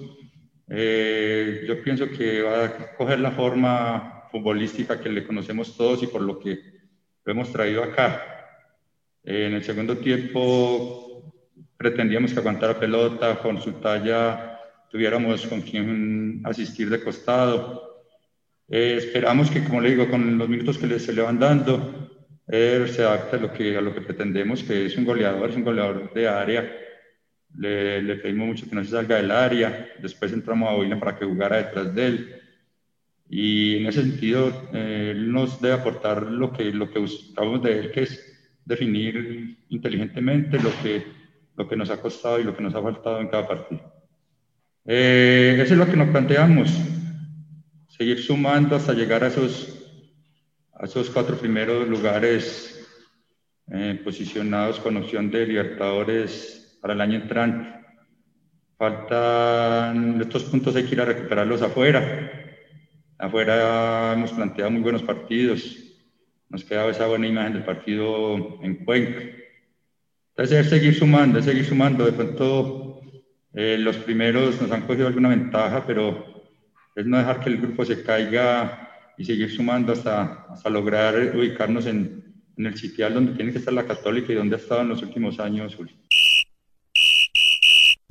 eh, 0.68 1.66
yo 1.68 1.82
pienso 1.84 2.10
que 2.10 2.42
va 2.42 2.66
a 2.66 2.96
coger 2.96 3.20
la 3.20 3.32
forma 3.32 4.24
futbolística 4.32 5.00
que 5.00 5.10
le 5.10 5.26
conocemos 5.26 5.76
todos 5.76 6.02
y 6.04 6.08
por 6.08 6.22
lo 6.22 6.40
que 6.40 6.60
lo 7.26 7.32
hemos 7.32 7.52
traído 7.52 7.84
acá. 7.84 8.24
Eh, 9.24 9.48
en 9.48 9.54
el 9.54 9.64
segundo 9.64 9.98
tiempo 9.98 11.34
pretendíamos 11.76 12.32
que 12.32 12.40
aguantara 12.40 12.80
pelota, 12.80 13.40
con 13.40 13.62
su 13.62 13.74
talla 13.74 14.52
tuviéramos 14.92 15.48
con 15.48 15.62
quien 15.62 16.42
asistir 16.44 16.90
de 16.90 17.02
costado. 17.02 18.04
Eh, 18.68 18.96
esperamos 18.98 19.50
que, 19.50 19.64
como 19.64 19.82
le 19.82 19.92
digo, 19.92 20.10
con 20.10 20.38
los 20.38 20.50
minutos 20.50 20.78
que 20.78 21.00
se 21.00 21.14
le 21.14 21.22
van 21.22 21.40
dando, 21.40 22.01
él 22.48 22.90
se 22.90 23.04
adapta 23.04 23.38
a 23.38 23.40
lo, 23.40 23.54
que, 23.54 23.78
a 23.78 23.82
lo 23.82 23.94
que 23.94 24.02
pretendemos, 24.02 24.64
que 24.64 24.86
es 24.86 24.98
un 24.98 25.06
goleador, 25.06 25.50
es 25.50 25.56
un 25.56 25.64
goleador 25.64 26.14
de 26.14 26.28
área. 26.28 26.72
Le, 27.56 28.02
le 28.02 28.16
pedimos 28.16 28.48
mucho 28.48 28.70
que 28.70 28.76
no 28.76 28.84
se 28.84 28.92
salga 28.92 29.18
del 29.18 29.32
área. 29.32 29.90
Después 30.00 30.32
entramos 30.34 30.70
a 30.70 30.76
William 30.76 31.00
para 31.00 31.18
que 31.18 31.26
jugara 31.26 31.58
detrás 31.58 31.94
de 31.94 32.06
él. 32.06 32.36
Y 33.30 33.78
en 33.78 33.86
ese 33.86 34.02
sentido, 34.02 34.70
eh, 34.74 35.12
él 35.12 35.32
nos 35.32 35.62
debe 35.62 35.76
aportar 35.76 36.24
lo 36.24 36.52
que, 36.52 36.66
lo 36.66 36.92
que 36.92 37.00
buscamos 37.00 37.64
de 37.64 37.80
él, 37.80 37.92
que 37.92 38.04
es 38.04 38.32
definir 38.66 39.58
inteligentemente 39.70 40.60
lo 40.60 40.70
que, 40.84 41.06
lo 41.56 41.68
que 41.68 41.78
nos 41.78 41.90
ha 41.90 42.02
costado 42.02 42.40
y 42.40 42.44
lo 42.44 42.56
que 42.56 42.64
nos 42.64 42.76
ha 42.76 42.82
faltado 42.82 43.22
en 43.22 43.30
cada 43.30 43.48
partido. 43.48 43.82
Eh, 44.86 45.58
eso 45.62 45.74
es 45.74 45.80
lo 45.80 45.86
que 45.86 45.96
nos 45.96 46.10
planteamos, 46.10 46.78
seguir 47.88 48.22
sumando 48.22 48.76
hasta 48.76 48.94
llegar 48.94 49.24
a 49.24 49.28
esos 49.28 49.81
a 50.82 50.86
esos 50.86 51.12
cuatro 51.12 51.38
primeros 51.38 51.88
lugares 51.88 52.90
eh, 53.72 54.02
posicionados 54.04 54.80
con 54.80 54.98
opción 54.98 55.30
de 55.30 55.46
Libertadores 55.46 56.80
para 56.82 56.96
el 56.96 57.02
año 57.02 57.20
entrante. 57.20 57.86
Faltan 58.80 60.20
estos 60.20 60.46
puntos, 60.46 60.76
hay 60.76 60.86
que 60.86 60.96
ir 60.96 61.02
a 61.02 61.06
recuperarlos 61.06 61.62
afuera. 61.62 62.32
Afuera 63.20 64.14
hemos 64.14 64.32
planteado 64.32 64.72
muy 64.72 64.82
buenos 64.82 65.04
partidos. 65.04 65.78
Nos 66.50 66.64
queda 66.64 66.90
esa 66.90 67.06
buena 67.06 67.28
imagen 67.28 67.54
del 67.54 67.64
partido 67.64 68.60
en 68.64 68.84
Cuenca. 68.84 69.22
Entonces 70.30 70.66
es 70.66 70.70
seguir 70.72 70.96
sumando, 70.96 71.38
es 71.38 71.46
seguir 71.46 71.66
sumando. 71.66 72.06
De 72.06 72.14
pronto 72.14 73.02
eh, 73.54 73.78
los 73.78 73.98
primeros 73.98 74.60
nos 74.60 74.72
han 74.72 74.88
cogido 74.88 75.06
alguna 75.06 75.30
ventaja, 75.30 75.86
pero 75.86 76.42
es 76.96 77.06
no 77.06 77.20
dejar 77.20 77.40
que 77.40 77.50
el 77.52 77.62
grupo 77.62 77.86
se 77.86 78.02
caiga 78.02 78.91
y 79.22 79.26
seguir 79.26 79.56
sumando 79.56 79.94
hasta, 79.94 80.48
hasta 80.50 80.70
lograr 80.70 81.36
ubicarnos 81.36 81.86
en, 81.86 82.34
en 82.58 82.66
el 82.66 82.76
sitial 82.76 83.14
donde 83.14 83.34
tiene 83.34 83.52
que 83.52 83.60
estar 83.60 83.74
la 83.74 83.86
católica 83.86 84.34
y 84.34 84.36
donde 84.36 84.56
ha 84.56 84.60
estado 84.60 84.82
en 84.82 84.90
los 84.90 85.02
últimos 85.02 85.40
años, 85.40 85.78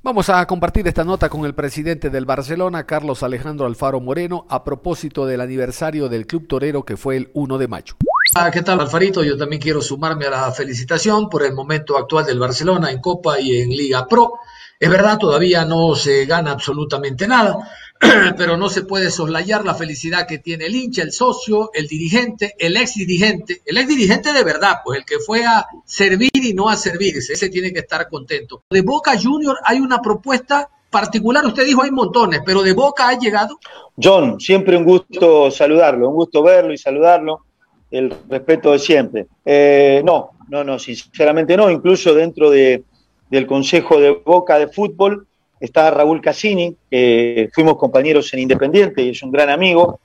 Vamos 0.03 0.31
a 0.31 0.46
compartir 0.46 0.88
esta 0.88 1.05
nota 1.05 1.29
con 1.29 1.44
el 1.44 1.55
presidente 1.55 2.09
del 2.09 2.25
Barcelona, 2.25 2.87
Carlos 2.87 3.23
Alejandro 3.23 3.66
Alfaro 3.66 4.01
Moreno, 4.01 4.46
a 4.49 4.64
propósito 4.64 5.27
del 5.27 5.42
aniversario 5.42 6.09
del 6.09 6.27
Club 6.27 6.49
Torero 6.49 6.85
que 6.85 6.96
fue 6.96 7.16
el 7.16 7.31
1 7.35 7.59
de 7.59 7.68
mayo. 7.68 7.96
Ah, 8.35 8.51
¿Qué 8.51 8.62
tal, 8.62 8.81
Alfarito? 8.81 9.23
Yo 9.23 9.37
también 9.37 9.61
quiero 9.61 9.83
sumarme 9.83 10.25
a 10.27 10.31
la 10.31 10.53
felicitación 10.53 11.29
por 11.29 11.42
el 11.42 11.53
momento 11.53 11.99
actual 11.99 12.25
del 12.25 12.38
Barcelona 12.38 12.90
en 12.90 13.01
Copa 13.01 13.40
y 13.40 13.61
en 13.61 13.70
Liga 13.70 14.07
Pro. 14.07 14.38
Es 14.81 14.88
verdad, 14.88 15.19
todavía 15.19 15.66
no 15.66 15.95
se 15.95 16.25
gana 16.25 16.53
absolutamente 16.53 17.29
nada, 17.29 17.69
pero 18.38 18.57
no 18.57 18.71
se 18.71 18.83
puede 18.83 19.11
soslayar 19.11 19.62
la 19.62 19.75
felicidad 19.75 20.27
que 20.27 20.38
tiene 20.38 20.64
el 20.64 20.75
hincha, 20.75 21.03
el 21.03 21.12
socio, 21.12 21.71
el 21.75 21.87
dirigente, 21.87 22.55
el 22.59 22.79
ex 22.79 22.95
dirigente, 22.95 23.61
el 23.66 23.77
ex 23.77 23.87
dirigente 23.87 24.33
de 24.33 24.43
verdad, 24.43 24.77
pues 24.83 24.99
el 24.99 25.05
que 25.05 25.19
fue 25.19 25.45
a 25.45 25.66
servir 25.85 26.31
y 26.33 26.55
no 26.55 26.71
a 26.71 26.77
servirse, 26.77 27.35
ese 27.35 27.51
tiene 27.51 27.75
que 27.75 27.81
estar 27.81 28.09
contento. 28.09 28.62
De 28.71 28.81
Boca 28.81 29.12
Junior 29.23 29.59
hay 29.66 29.81
una 29.81 30.01
propuesta 30.01 30.66
particular, 30.88 31.45
usted 31.45 31.66
dijo 31.66 31.83
hay 31.83 31.90
montones, 31.90 32.40
pero 32.47 32.62
de 32.62 32.73
Boca 32.73 33.07
ha 33.11 33.19
llegado. 33.19 33.59
John, 34.03 34.40
siempre 34.40 34.79
un 34.79 34.85
gusto 34.85 35.51
saludarlo, 35.51 36.09
un 36.09 36.14
gusto 36.14 36.43
verlo 36.43 36.73
y 36.73 36.79
saludarlo. 36.79 37.45
el 37.90 38.14
respeto 38.31 38.73
de 38.73 38.79
siempre. 38.79 39.27
Eh, 39.45 40.01
no, 40.07 40.31
no, 40.49 40.64
no, 40.64 40.79
sinceramente 40.79 41.55
no. 41.55 41.71
Incluso 41.71 42.14
dentro 42.14 42.49
de, 42.49 42.85
del 43.31 43.47
Consejo 43.47 44.01
de 44.01 44.11
Boca 44.11 44.59
de 44.59 44.69
Fútbol 44.69 45.27
está 45.61 45.90
Raúl 45.90 46.21
Cassini, 46.21 46.75
que 46.90 47.49
fuimos 47.53 47.77
compañeros 47.77 48.33
en 48.35 48.40
Independiente 48.40 49.03
y 49.03 49.11
es 49.11 49.23
un 49.23 49.31
gran 49.31 49.51
amigo. 49.51 50.01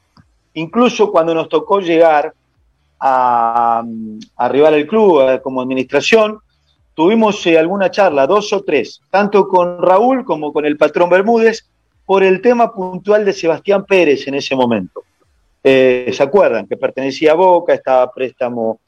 Incluso 0.54 1.12
cuando 1.12 1.34
nos 1.34 1.50
tocó 1.50 1.80
llegar 1.80 2.34
a, 3.00 3.84
arribar 4.38 4.74
al 4.74 4.86
club 4.86 5.42
como 5.42 5.62
administración, 5.62 6.40
tuvimos 6.94 7.46
eh, 7.48 7.58
alguna 7.58 7.90
charla, 7.92 8.28
dos 8.28 8.54
o 8.54 8.64
tres, 8.64 9.02
tanto 9.10 9.48
con 9.48 9.82
Raúl 9.82 10.24
como 10.24 10.54
con 10.54 10.66
el 10.66 10.78
patrón 10.78 11.10
Bermúdez, 11.10 11.68
por 12.06 12.24
el 12.24 12.42
tema 12.42 12.72
puntual 12.72 13.26
de 13.26 13.34
Sebastián 13.34 13.86
Pérez 13.86 14.28
en 14.28 14.36
ese 14.36 14.56
momento. 14.56 15.04
Eh, 15.64 16.12
¿Se 16.14 16.22
acuerdan? 16.22 16.68
Que 16.68 16.78
pertenecía 16.78 17.32
a 17.32 17.36
Boca, 17.36 17.74
estaba 17.74 18.12
préstamo 18.12 18.80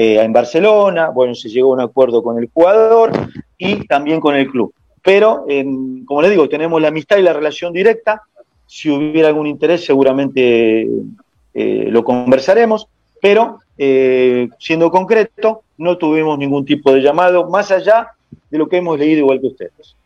eh, 0.00 0.22
en 0.22 0.32
Barcelona, 0.32 1.08
bueno, 1.08 1.34
se 1.34 1.48
llegó 1.48 1.72
a 1.72 1.74
un 1.74 1.80
acuerdo 1.80 2.22
con 2.22 2.38
el 2.38 2.48
jugador 2.54 3.10
y 3.58 3.84
también 3.88 4.20
con 4.20 4.36
el 4.36 4.48
club. 4.48 4.72
Pero, 5.02 5.44
como 6.06 6.22
le 6.22 6.30
digo, 6.30 6.48
tenemos 6.48 6.80
la 6.80 6.88
amistad 6.88 7.16
y 7.16 7.22
la 7.22 7.32
relación 7.32 7.72
directa. 7.72 8.22
Si 8.64 8.88
hubiera 8.90 9.26
algún 9.26 9.48
interés, 9.48 9.84
seguramente 9.84 10.86
lo 11.54 12.04
conversaremos, 12.04 12.86
pero 13.20 13.58
siendo 13.76 14.90
concreto, 14.90 15.62
no 15.78 15.98
tuvimos 15.98 16.38
ningún 16.38 16.64
tipo 16.64 16.92
de 16.92 17.00
llamado, 17.00 17.48
más 17.48 17.72
allá 17.72 18.12
de 18.50 18.58
lo 18.58 18.68
que 18.68 18.76
hemos 18.76 18.98
leído 18.98 19.20
igual 19.20 19.40
que 19.40 19.48
ustedes. 19.48 19.96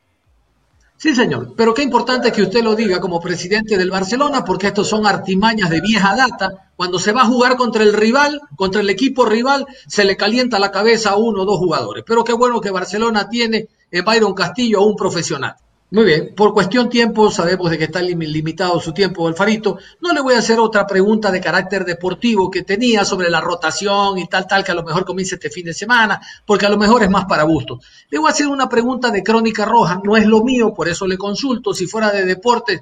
Sí, 1.02 1.16
señor, 1.16 1.54
pero 1.56 1.74
qué 1.74 1.82
importante 1.82 2.30
que 2.30 2.42
usted 2.42 2.62
lo 2.62 2.76
diga 2.76 3.00
como 3.00 3.20
presidente 3.20 3.76
del 3.76 3.90
Barcelona, 3.90 4.44
porque 4.44 4.68
estos 4.68 4.86
son 4.86 5.04
artimañas 5.04 5.68
de 5.68 5.80
vieja 5.80 6.14
data. 6.14 6.70
Cuando 6.76 7.00
se 7.00 7.10
va 7.10 7.22
a 7.22 7.26
jugar 7.26 7.56
contra 7.56 7.82
el 7.82 7.92
rival, 7.92 8.40
contra 8.54 8.82
el 8.82 8.88
equipo 8.88 9.24
rival, 9.24 9.66
se 9.88 10.04
le 10.04 10.16
calienta 10.16 10.60
la 10.60 10.70
cabeza 10.70 11.10
a 11.10 11.16
uno 11.16 11.42
o 11.42 11.44
dos 11.44 11.58
jugadores. 11.58 12.04
Pero 12.06 12.22
qué 12.22 12.32
bueno 12.32 12.60
que 12.60 12.70
Barcelona 12.70 13.28
tiene 13.28 13.66
en 13.90 14.04
Byron 14.04 14.32
Castillo 14.32 14.80
un 14.82 14.94
profesional. 14.94 15.56
Muy 15.92 16.04
bien, 16.04 16.34
por 16.34 16.54
cuestión 16.54 16.88
tiempo, 16.88 17.30
sabemos 17.30 17.70
de 17.70 17.76
que 17.76 17.84
está 17.84 18.00
limitado 18.00 18.80
su 18.80 18.94
tiempo, 18.94 19.28
Alfarito. 19.28 19.76
No 20.00 20.14
le 20.14 20.22
voy 20.22 20.32
a 20.32 20.38
hacer 20.38 20.58
otra 20.58 20.86
pregunta 20.86 21.30
de 21.30 21.38
carácter 21.38 21.84
deportivo 21.84 22.50
que 22.50 22.62
tenía 22.62 23.04
sobre 23.04 23.28
la 23.28 23.42
rotación 23.42 24.16
y 24.16 24.26
tal, 24.26 24.46
tal, 24.46 24.64
que 24.64 24.72
a 24.72 24.74
lo 24.74 24.84
mejor 24.84 25.04
comience 25.04 25.34
este 25.34 25.50
fin 25.50 25.66
de 25.66 25.74
semana, 25.74 26.18
porque 26.46 26.64
a 26.64 26.70
lo 26.70 26.78
mejor 26.78 27.02
es 27.02 27.10
más 27.10 27.26
para 27.26 27.42
gusto. 27.42 27.78
Le 28.08 28.18
voy 28.18 28.28
a 28.28 28.30
hacer 28.30 28.48
una 28.48 28.70
pregunta 28.70 29.10
de 29.10 29.22
crónica 29.22 29.66
roja, 29.66 30.00
no 30.02 30.16
es 30.16 30.24
lo 30.24 30.42
mío, 30.42 30.72
por 30.72 30.88
eso 30.88 31.06
le 31.06 31.18
consulto. 31.18 31.74
Si 31.74 31.86
fuera 31.86 32.10
de 32.10 32.24
deporte, 32.24 32.80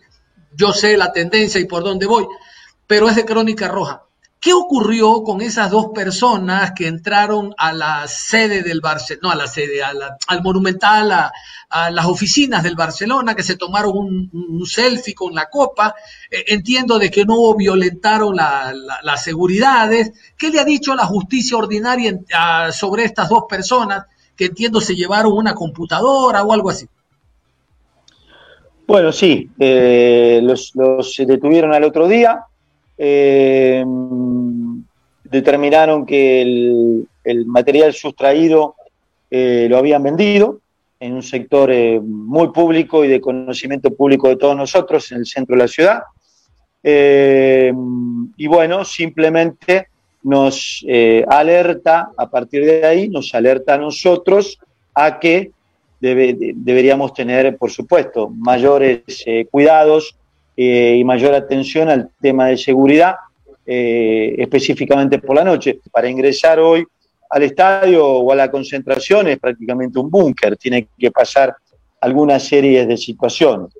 yo 0.54 0.72
sé 0.72 0.96
la 0.96 1.10
tendencia 1.10 1.60
y 1.60 1.64
por 1.64 1.82
dónde 1.82 2.06
voy, 2.06 2.28
pero 2.86 3.08
es 3.08 3.16
de 3.16 3.24
crónica 3.24 3.66
roja. 3.66 4.04
¿Qué 4.40 4.54
ocurrió 4.54 5.22
con 5.22 5.42
esas 5.42 5.70
dos 5.70 5.88
personas 5.94 6.72
que 6.72 6.86
entraron 6.86 7.54
a 7.58 7.74
la 7.74 8.08
sede 8.08 8.62
del 8.62 8.80
Barcelona, 8.80 9.20
no 9.22 9.30
a 9.32 9.36
la 9.36 9.46
sede, 9.46 9.82
al 9.82 10.42
Monumental, 10.42 11.12
a, 11.12 11.90
las 11.90 12.06
oficinas 12.06 12.62
del 12.62 12.74
Barcelona, 12.74 13.34
que 13.34 13.42
se 13.42 13.56
tomaron 13.56 13.92
un, 14.32 14.66
selfie 14.66 15.14
con 15.14 15.34
la 15.34 15.50
copa? 15.50 15.94
Eh, 16.30 16.44
entiendo 16.48 16.98
de 16.98 17.10
que 17.10 17.26
no 17.26 17.54
violentaron 17.54 18.34
las 18.34 19.22
seguridades. 19.22 20.12
¿Qué 20.38 20.48
le 20.48 20.58
ha 20.58 20.64
dicho 20.64 20.94
la 20.94 21.04
justicia 21.04 21.58
ordinaria 21.58 22.18
sobre 22.72 23.04
estas 23.04 23.28
dos 23.28 23.44
personas 23.46 24.06
que 24.34 24.46
entiendo 24.46 24.80
se 24.80 24.96
llevaron 24.96 25.34
una 25.34 25.54
computadora 25.54 26.42
o 26.44 26.52
algo 26.54 26.70
así? 26.70 26.88
Bueno, 28.86 29.12
sí, 29.12 29.50
eh, 29.58 30.40
los 30.42 30.72
detuvieron 31.26 31.74
al 31.74 31.84
otro 31.84 32.08
día 32.08 32.46
eh, 33.02 33.82
determinaron 35.24 36.04
que 36.04 36.42
el, 36.42 37.46
material 37.46 37.94
sustraído 37.94 38.74
eh, 39.30 39.68
lo 39.70 39.78
habían 39.78 40.02
vendido 40.02 40.60
en 40.98 41.14
un 41.14 41.22
sector 41.22 41.70
eh, 41.72 41.98
muy 41.98 42.48
público 42.48 43.02
y 43.02 43.08
de 43.08 43.18
conocimiento 43.18 43.94
público 43.94 44.28
de 44.28 44.36
todos 44.36 44.54
nosotros 44.54 45.10
en 45.12 45.18
el 45.18 45.26
centro 45.26 45.56
de 45.56 45.62
la 45.62 45.68
ciudad. 45.68 46.02
y 48.36 48.46
bueno, 48.46 48.84
simplemente 48.84 49.86
nos 50.22 50.84
alerta, 51.26 52.10
a 52.14 52.28
partir 52.28 52.66
de 52.66 52.84
ahí, 52.84 53.08
nos 53.08 53.34
alerta 53.34 53.74
a 53.74 53.78
nosotros 53.78 54.58
a 54.94 55.18
que 55.18 55.52
deberíamos 56.00 57.14
tener, 57.14 57.56
por 57.56 57.70
supuesto, 57.70 58.28
mayores 58.28 59.24
cuidados 59.50 60.19
eh, 60.62 60.96
y 60.98 61.04
mayor 61.04 61.32
atención 61.32 61.88
al 61.88 62.10
tema 62.20 62.48
de 62.48 62.58
seguridad, 62.58 63.14
eh, 63.64 64.34
específicamente 64.36 65.18
por 65.18 65.34
la 65.34 65.42
noche. 65.42 65.80
Para 65.90 66.06
ingresar 66.06 66.60
hoy 66.60 66.84
al 67.30 67.44
estadio 67.44 68.06
o 68.06 68.30
a 68.30 68.36
la 68.36 68.50
concentración 68.50 69.28
es 69.28 69.38
prácticamente 69.38 69.98
un 69.98 70.10
búnker, 70.10 70.58
tiene 70.58 70.88
que 70.98 71.10
pasar 71.10 71.56
algunas 72.02 72.42
series 72.42 72.86
de 72.86 72.98
situaciones. 72.98 73.70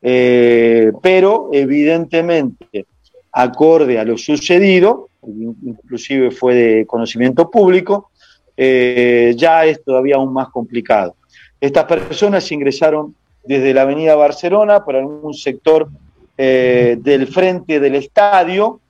Eh, 0.00 0.90
pero 1.02 1.50
evidentemente, 1.52 2.86
acorde 3.32 3.98
a 3.98 4.04
lo 4.04 4.16
sucedido, 4.16 5.10
inclusive 5.22 6.30
fue 6.30 6.54
de 6.54 6.86
conocimiento 6.86 7.50
público, 7.50 8.10
ya 8.56 9.66
es 9.66 9.84
todavía 9.84 10.16
aún 10.16 10.32
más 10.32 10.48
complicado. 10.48 11.14
Estas 11.60 11.84
personas 11.84 12.50
ingresaron 12.50 13.14
desde 13.44 13.74
la 13.74 13.82
avenida 13.82 14.14
Barcelona 14.14 14.82
por 14.82 14.96
algún 14.96 15.34
sector 15.34 15.90
eh, 16.38 16.98
del 17.00 17.28
frente 17.28 17.80
del 17.80 17.94
estadio, 17.94 18.80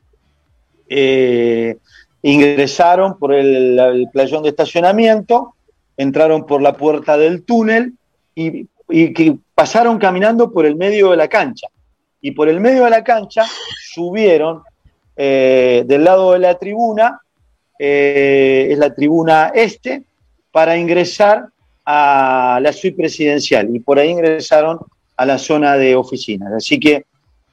eh, 0.89 1.77
ingresaron 2.23 3.19
por 3.19 3.33
el, 3.33 4.09
playón 4.13 4.43
de 4.43 4.49
estacionamiento, 4.49 5.55
entraron 5.97 6.45
por 6.45 6.61
la 6.61 6.73
puerta 6.77 7.17
del 7.17 7.45
túnel 7.45 7.95
y, 8.35 8.67
que 8.89 9.37
pasaron 9.55 9.99
caminando 9.99 10.53
por 10.53 10.67
el 10.67 10.77
medio 10.77 11.11
de 11.11 11.17
la 11.17 11.29
cancha. 11.29 11.69
Y 12.21 12.33
por 12.33 12.49
el 12.49 12.61
medio 12.61 12.85
de 12.85 12.91
la 12.91 13.05
cancha 13.05 13.45
subieron 13.95 14.63
eh, 15.17 15.85
del 15.87 16.05
lado 16.05 16.33
de 16.33 16.41
la 16.41 16.59
tribuna, 16.59 17.21
es 17.79 18.79
la 18.79 18.95
tribuna 18.95 19.53
este, 19.55 20.03
para 20.51 20.77
ingresar 20.77 21.49
a 21.85 22.59
la 22.61 22.73
suite 22.73 22.97
presidencial. 22.97 23.75
Y 23.75 23.81
por 23.81 23.99
ahí 23.99 24.11
ingresaron 24.11 24.79
a 25.17 25.25
la 25.25 25.39
zona 25.39 25.77
de 25.77 25.95
oficinas. 25.95 26.53
Así 26.53 26.79
que 26.79 27.05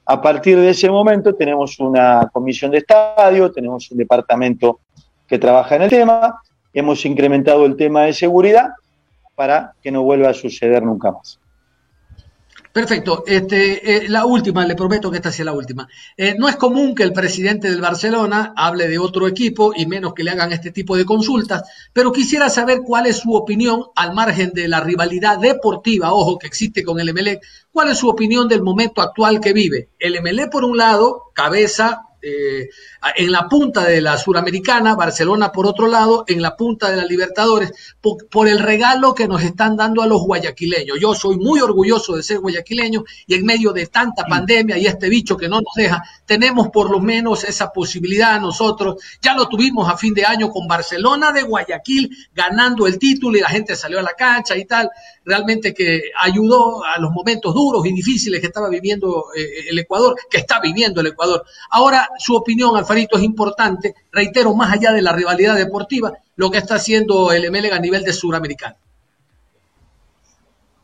a 0.05 0.21
partir 0.21 0.59
de 0.59 0.69
ese 0.69 0.89
momento 0.89 1.33
tenemos 1.33 1.79
una 1.79 2.29
comisión 2.31 2.71
de 2.71 2.79
estadio, 2.79 3.51
tenemos 3.51 3.89
un 3.91 3.97
departamento 3.97 4.79
que 5.27 5.39
trabaja 5.39 5.75
en 5.75 5.83
el 5.83 5.89
tema, 5.89 6.41
hemos 6.73 7.05
incrementado 7.05 7.65
el 7.65 7.75
tema 7.75 8.03
de 8.03 8.13
seguridad 8.13 8.69
para 9.35 9.73
que 9.81 9.91
no 9.91 10.03
vuelva 10.03 10.29
a 10.29 10.33
suceder 10.33 10.83
nunca 10.83 11.11
más. 11.11 11.39
Perfecto. 12.73 13.23
Este, 13.27 14.05
eh, 14.05 14.09
la 14.09 14.25
última, 14.25 14.65
le 14.65 14.73
prometo 14.73 15.11
que 15.11 15.17
esta 15.17 15.31
sea 15.31 15.45
la 15.45 15.53
última. 15.53 15.87
Eh, 16.17 16.35
no 16.39 16.49
es 16.49 16.55
común 16.55 16.95
que 16.95 17.03
el 17.03 17.13
presidente 17.13 17.69
del 17.69 17.81
Barcelona 17.81 18.51
hable 18.57 18.87
de 18.87 18.97
otro 18.97 19.27
equipo 19.27 19.73
y 19.75 19.85
menos 19.85 20.15
que 20.15 20.23
le 20.23 20.31
hagan 20.31 20.51
este 20.51 20.71
tipo 20.71 20.97
de 20.97 21.05
consultas, 21.05 21.61
pero 21.93 22.11
quisiera 22.11 22.49
saber 22.49 22.81
cuál 22.83 23.05
es 23.05 23.17
su 23.17 23.35
opinión 23.35 23.85
al 23.95 24.15
margen 24.15 24.53
de 24.55 24.67
la 24.67 24.79
rivalidad 24.79 25.37
deportiva, 25.37 26.13
ojo, 26.13 26.39
que 26.39 26.47
existe 26.47 26.83
con 26.83 26.99
el 26.99 27.09
Emelec, 27.09 27.43
cuál 27.71 27.89
es 27.91 27.99
su 27.99 28.09
opinión 28.09 28.47
del 28.47 28.63
momento 28.63 29.03
actual 29.03 29.39
que 29.39 29.53
vive. 29.53 29.89
El 29.99 30.15
Emelec, 30.15 30.49
por 30.49 30.65
un 30.65 30.75
lado, 30.75 31.31
cabeza 31.35 32.07
eh, 32.23 32.69
en 33.17 33.31
la 33.33 33.49
punta 33.49 33.83
de 33.83 33.99
la 33.99 34.17
Suramericana, 34.17 34.95
Barcelona 34.95 35.51
por 35.51 35.67
otro 35.67 35.87
lado, 35.87 36.23
en 36.27 36.41
la 36.41 36.55
punta 36.55 36.89
de 36.89 36.95
la 36.95 37.03
Libertadores, 37.03 37.71
por, 37.99 38.47
el 38.47 38.59
regalo 38.59 39.13
que 39.13 39.27
nos 39.27 39.43
están 39.43 39.75
dando 39.75 40.01
a 40.01 40.07
los 40.07 40.21
guayaquileños. 40.21 40.99
Yo 41.01 41.13
soy 41.15 41.37
muy 41.37 41.59
orgulloso 41.59 42.15
de 42.15 42.23
ser 42.23 42.39
guayaquileño 42.39 43.03
y 43.27 43.35
en 43.35 43.45
medio 43.45 43.73
de 43.73 43.87
tanta 43.87 44.23
pandemia 44.23 44.77
y 44.77 44.85
este 44.85 45.09
bicho 45.09 45.35
que 45.35 45.49
no 45.49 45.57
nos 45.57 45.73
deja, 45.75 46.01
tenemos 46.25 46.69
por 46.69 46.89
lo 46.89 46.99
menos 46.99 47.43
esa 47.43 47.71
posibilidad 47.71 48.39
nosotros. 48.39 49.03
Ya 49.21 49.33
lo 49.35 49.49
tuvimos 49.49 49.89
a 49.89 49.97
fin 49.97 50.13
de 50.13 50.25
año 50.25 50.49
con 50.49 50.67
Barcelona 50.67 51.31
de 51.31 51.43
Guayaquil 51.43 52.09
ganando 52.33 52.87
el 52.87 52.99
título 52.99 53.37
y 53.37 53.41
la 53.41 53.49
gente 53.49 53.75
salió 53.75 53.99
a 53.99 54.03
la 54.03 54.13
cancha 54.13 54.55
y 54.55 54.65
tal. 54.65 54.89
Realmente 55.25 55.73
que 55.73 56.03
ayudó 56.21 56.83
a 56.83 56.99
los 56.99 57.11
momentos 57.11 57.53
duros 57.53 57.85
y 57.85 57.93
difíciles 57.93 58.39
que 58.39 58.47
estaba 58.47 58.69
viviendo 58.69 59.25
eh, 59.35 59.69
el 59.69 59.79
Ecuador, 59.79 60.15
que 60.29 60.37
está 60.37 60.59
viviendo 60.59 61.01
el 61.01 61.07
Ecuador. 61.07 61.43
Ahora, 61.69 62.09
su 62.17 62.35
opinión, 62.35 62.75
Alfarito, 62.75 63.17
es 63.17 63.23
importante. 63.23 63.95
Reitero, 64.11 64.53
más 64.53 64.71
allá 64.71 64.91
de 64.91 65.01
la 65.01 65.13
rivalidad 65.13 65.55
deportiva, 65.55 66.13
lo 66.35 66.49
que 66.49 66.57
está 66.57 66.75
haciendo 66.75 67.31
el 67.31 67.49
MLG 67.51 67.73
a 67.73 67.79
nivel 67.79 68.03
de 68.03 68.13
Suramericano. 68.13 68.75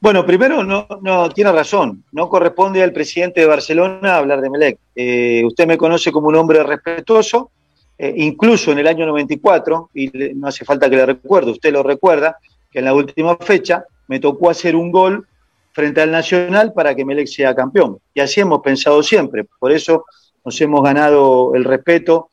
Bueno, 0.01 0.25
primero, 0.25 0.63
no, 0.63 1.29
tiene 1.33 1.51
razón. 1.51 2.05
No 2.13 2.29
corresponde 2.29 2.81
al 2.81 2.93
presidente 2.93 3.41
de 3.41 3.47
Barcelona 3.47 4.15
hablar 4.15 4.39
de 4.39 4.49
Melec. 4.49 4.79
Eh, 4.95 5.43
usted 5.45 5.67
me 5.67 5.77
conoce 5.77 6.11
como 6.11 6.29
un 6.29 6.35
hombre 6.35 6.63
respetuoso, 6.63 7.51
eh, 7.97 8.13
incluso 8.15 8.71
en 8.71 8.79
el 8.79 8.87
año 8.87 9.05
94, 9.05 9.89
y 9.93 10.07
no 10.35 10.47
hace 10.47 10.63
falta 10.63 10.89
que 10.89 10.95
le 10.95 11.05
recuerde, 11.05 11.51
usted 11.51 11.73
lo 11.73 11.83
recuerda, 11.83 12.37
que 12.71 12.79
en 12.79 12.85
la 12.85 12.93
última 12.93 13.35
fecha 13.37 13.83
me 14.07 14.21
tocó 14.21 14.49
hacer 14.49 14.75
un 14.75 14.89
gol 14.89 15.27
frente 15.73 16.01
al 16.01 16.11
Nacional 16.11 16.71
para 16.71 16.95
que 16.95 17.03
Melec 17.03 17.27
sea 17.27 17.53
campeón. 17.53 17.99
Y 18.13 18.21
así 18.21 18.39
hemos 18.39 18.61
pensado 18.61 19.03
siempre. 19.03 19.45
Por 19.59 19.73
eso 19.73 20.05
nos 20.43 20.59
hemos 20.61 20.83
ganado 20.83 21.53
el 21.55 21.63
respeto 21.63 22.29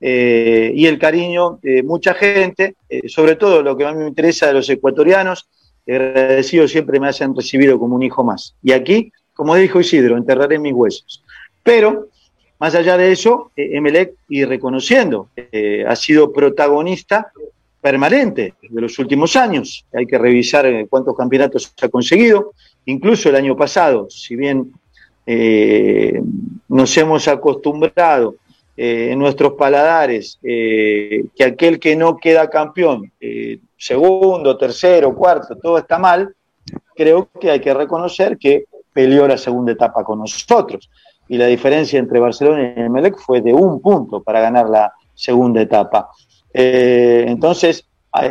eh, 0.00 0.72
y 0.74 0.86
el 0.86 0.98
cariño 0.98 1.58
de 1.62 1.82
mucha 1.82 2.14
gente, 2.14 2.76
eh, 2.88 3.08
sobre 3.08 3.36
todo 3.36 3.62
lo 3.62 3.76
que 3.76 3.86
mí 3.86 3.94
me 3.94 4.08
interesa 4.08 4.46
de 4.46 4.54
los 4.54 4.68
ecuatorianos, 4.68 5.48
agradecido 5.88 6.68
siempre 6.68 7.00
me 7.00 7.08
hacen 7.08 7.34
recibido 7.34 7.78
como 7.78 7.96
un 7.96 8.02
hijo 8.02 8.22
más. 8.22 8.54
Y 8.62 8.72
aquí, 8.72 9.12
como 9.34 9.54
dijo 9.54 9.80
Isidro, 9.80 10.16
enterraré 10.16 10.58
mis 10.58 10.72
huesos. 10.72 11.22
Pero, 11.62 12.08
más 12.58 12.74
allá 12.74 12.96
de 12.96 13.12
eso, 13.12 13.52
eh, 13.56 13.70
Emelec, 13.72 14.14
y 14.28 14.44
reconociendo, 14.44 15.30
ha 15.86 15.96
sido 15.96 16.32
protagonista 16.32 17.32
permanente 17.80 18.54
de 18.62 18.80
los 18.80 18.98
últimos 18.98 19.36
años. 19.36 19.86
Hay 19.94 20.06
que 20.06 20.18
revisar 20.18 20.66
cuántos 20.88 21.16
campeonatos 21.16 21.72
ha 21.80 21.88
conseguido. 21.88 22.52
Incluso 22.84 23.28
el 23.28 23.36
año 23.36 23.56
pasado, 23.56 24.08
si 24.10 24.34
bien 24.36 24.72
eh, 25.28 26.22
nos 26.68 26.96
hemos 26.96 27.26
acostumbrado 27.26 28.36
eh, 28.76 29.08
en 29.10 29.18
nuestros 29.18 29.54
paladares 29.54 30.38
eh, 30.42 31.24
que 31.34 31.44
aquel 31.44 31.80
que 31.80 31.96
no 31.96 32.16
queda 32.16 32.48
campeón, 32.48 33.10
segundo, 33.76 34.56
tercero, 34.56 35.14
cuarto, 35.14 35.56
todo 35.56 35.78
está 35.78 35.98
mal, 35.98 36.32
creo 36.94 37.28
que 37.40 37.50
hay 37.50 37.60
que 37.60 37.74
reconocer 37.74 38.38
que 38.38 38.66
peleó 38.92 39.26
la 39.26 39.36
segunda 39.36 39.72
etapa 39.72 40.04
con 40.04 40.20
nosotros. 40.20 40.88
Y 41.28 41.36
la 41.36 41.46
diferencia 41.46 41.98
entre 41.98 42.20
Barcelona 42.20 42.74
y 42.76 42.80
Emelec 42.80 43.18
fue 43.18 43.40
de 43.40 43.52
un 43.52 43.80
punto 43.80 44.22
para 44.22 44.40
ganar 44.40 44.68
la 44.68 44.92
segunda 45.12 45.60
etapa. 45.60 46.08
Entonces, 46.52 47.84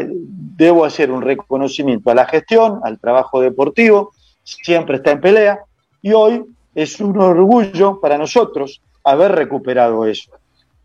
debo 0.08 0.86
hacer 0.86 1.12
un 1.12 1.22
reconocimiento 1.22 2.10
a 2.10 2.16
la 2.16 2.26
gestión, 2.26 2.80
al 2.84 3.00
trabajo 3.00 3.42
deportivo, 3.42 4.14
siempre 4.44 4.98
está 4.98 5.12
en 5.12 5.22
pelea, 5.22 5.60
y 6.02 6.14
hoy 6.14 6.46
es 6.76 7.00
un 7.00 7.18
orgullo 7.18 8.00
para 8.02 8.18
nosotros 8.18 8.82
haber 9.04 9.32
recuperado 9.32 10.06
eso, 10.06 10.32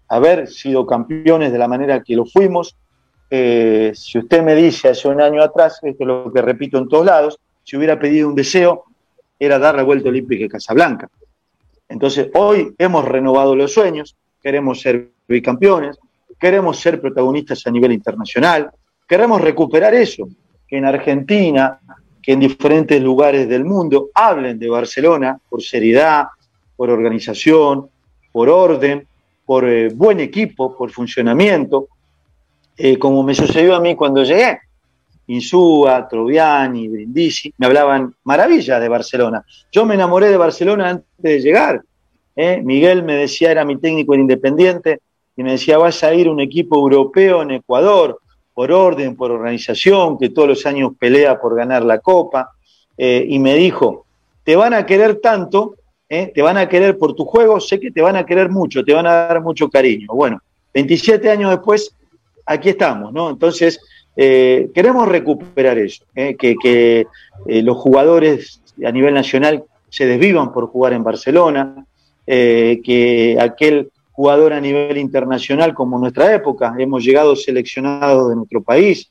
haber 0.09 0.46
sido 0.46 0.87
campeones 0.87 1.53
de 1.53 1.59
la 1.59 1.68
manera 1.68 2.03
que 2.03 2.14
lo 2.14 2.24
fuimos. 2.24 2.76
Eh, 3.29 3.92
si 3.94 4.18
usted 4.18 4.42
me 4.42 4.55
dice 4.55 4.88
hace 4.88 5.09
un 5.09 5.20
año 5.20 5.42
atrás, 5.42 5.81
esto 5.83 6.05
es 6.05 6.07
lo 6.07 6.33
que 6.33 6.40
repito 6.40 6.79
en 6.79 6.88
todos 6.88 7.05
lados, 7.05 7.40
si 7.64 7.76
hubiera 7.76 7.98
pedido 7.98 8.29
un 8.29 8.35
deseo, 8.35 8.85
era 9.38 9.59
dar 9.59 9.74
la 9.74 9.83
vuelta 9.83 10.09
olímpica 10.09 10.46
a 10.46 10.48
Casablanca. 10.48 11.09
Entonces, 11.88 12.29
hoy 12.35 12.72
hemos 12.79 13.05
renovado 13.05 13.57
los 13.57 13.72
sueños, 13.72 14.16
queremos 14.40 14.81
ser 14.81 15.11
bicampeones, 15.26 15.98
queremos 16.38 16.79
ser 16.79 17.00
protagonistas 17.00 17.66
a 17.66 17.70
nivel 17.70 17.92
internacional, 17.92 18.70
queremos 19.09 19.40
recuperar 19.40 19.94
eso, 19.94 20.29
que 20.68 20.79
en 20.79 20.85
Argentina, 20.85 21.81
que 22.31 22.35
en 22.35 22.38
diferentes 22.38 23.03
lugares 23.03 23.49
del 23.49 23.64
mundo 23.64 24.11
hablen 24.14 24.57
de 24.57 24.71
Barcelona 24.71 25.37
por 25.49 25.61
seriedad, 25.61 26.29
por 26.77 26.88
organización, 26.88 27.90
por 28.31 28.49
orden, 28.49 29.05
por 29.45 29.69
eh, 29.69 29.88
buen 29.93 30.21
equipo, 30.21 30.77
por 30.77 30.93
funcionamiento, 30.93 31.88
eh, 32.77 32.97
como 33.01 33.25
me 33.25 33.35
sucedió 33.35 33.75
a 33.75 33.81
mí 33.81 33.97
cuando 33.97 34.23
llegué. 34.23 34.61
Insúa, 35.27 36.07
Troviani, 36.07 36.87
Brindisi, 36.87 37.53
me 37.59 37.66
hablaban 37.66 38.14
maravillas 38.23 38.81
de 38.81 38.88
Barcelona. 38.88 39.45
Yo 39.73 39.85
me 39.85 39.97
enamoré 39.97 40.29
de 40.29 40.37
Barcelona 40.37 40.88
antes 40.88 41.09
de 41.19 41.40
llegar. 41.40 41.83
¿eh? 42.37 42.62
Miguel 42.62 43.03
me 43.03 43.16
decía, 43.16 43.51
era 43.51 43.64
mi 43.64 43.77
técnico 43.77 44.14
en 44.14 44.21
Independiente, 44.21 45.01
y 45.37 45.43
me 45.43 45.51
decía, 45.51 45.79
vas 45.79 46.05
a 46.05 46.14
ir 46.14 46.29
un 46.29 46.38
equipo 46.38 46.79
europeo 46.79 47.43
en 47.43 47.51
Ecuador, 47.51 48.21
por 48.61 48.73
orden, 48.73 49.16
por 49.16 49.31
organización, 49.31 50.18
que 50.18 50.29
todos 50.29 50.46
los 50.46 50.66
años 50.66 50.92
pelea 50.99 51.40
por 51.40 51.57
ganar 51.57 51.83
la 51.83 51.99
Copa. 52.01 52.51
Eh, 52.99 53.25
y 53.27 53.38
me 53.38 53.55
dijo, 53.55 54.05
te 54.44 54.55
van 54.55 54.75
a 54.75 54.85
querer 54.85 55.18
tanto, 55.18 55.77
¿eh? 56.07 56.31
te 56.35 56.42
van 56.42 56.59
a 56.59 56.68
querer 56.68 56.99
por 56.99 57.14
tu 57.14 57.25
juego, 57.25 57.59
sé 57.59 57.81
que 57.81 57.90
te 57.90 58.03
van 58.03 58.16
a 58.16 58.27
querer 58.27 58.51
mucho, 58.51 58.85
te 58.85 58.92
van 58.92 59.07
a 59.07 59.29
dar 59.29 59.40
mucho 59.40 59.70
cariño. 59.70 60.09
Bueno, 60.12 60.42
27 60.75 61.31
años 61.31 61.53
después, 61.53 61.96
aquí 62.44 62.68
estamos, 62.68 63.14
¿no? 63.14 63.31
Entonces, 63.31 63.81
eh, 64.14 64.68
queremos 64.75 65.09
recuperar 65.09 65.79
eso, 65.79 66.05
que, 66.14 66.37
que 66.62 67.07
los 67.46 67.79
jugadores 67.79 68.61
a 68.85 68.92
nivel 68.92 69.14
nacional 69.14 69.64
se 69.88 70.05
desvivan 70.05 70.53
por 70.53 70.66
jugar 70.66 70.92
en 70.92 71.03
Barcelona, 71.03 71.87
que 72.27 73.38
aquel 73.40 73.90
jugador 74.20 74.52
a 74.52 74.61
nivel 74.61 74.98
internacional 74.98 75.72
como 75.72 75.98
nuestra 75.98 76.35
época, 76.35 76.74
hemos 76.78 77.02
llegado 77.02 77.35
seleccionados 77.35 78.28
de 78.28 78.37
nuestro 78.37 78.61
país 78.62 79.11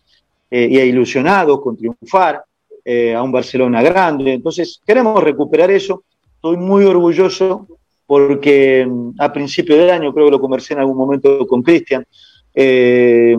eh, 0.51 0.67
y 0.69 0.77
ilusionados 0.77 1.61
con 1.61 1.75
triunfar 1.75 2.43
eh, 2.85 3.15
a 3.15 3.23
un 3.23 3.31
Barcelona 3.31 3.81
grande. 3.81 4.33
Entonces, 4.33 4.79
queremos 4.85 5.23
recuperar 5.23 5.71
eso. 5.71 6.03
Estoy 6.35 6.57
muy 6.57 6.83
orgulloso 6.85 7.65
porque 8.05 8.85
mm, 8.87 9.13
a 9.17 9.33
principio 9.33 9.75
del 9.77 9.89
año, 9.89 10.13
creo 10.13 10.25
que 10.27 10.31
lo 10.37 10.39
conversé 10.39 10.75
en 10.75 10.81
algún 10.81 10.97
momento 10.97 11.47
con 11.47 11.63
Cristian, 11.63 12.05
eh, 12.53 13.35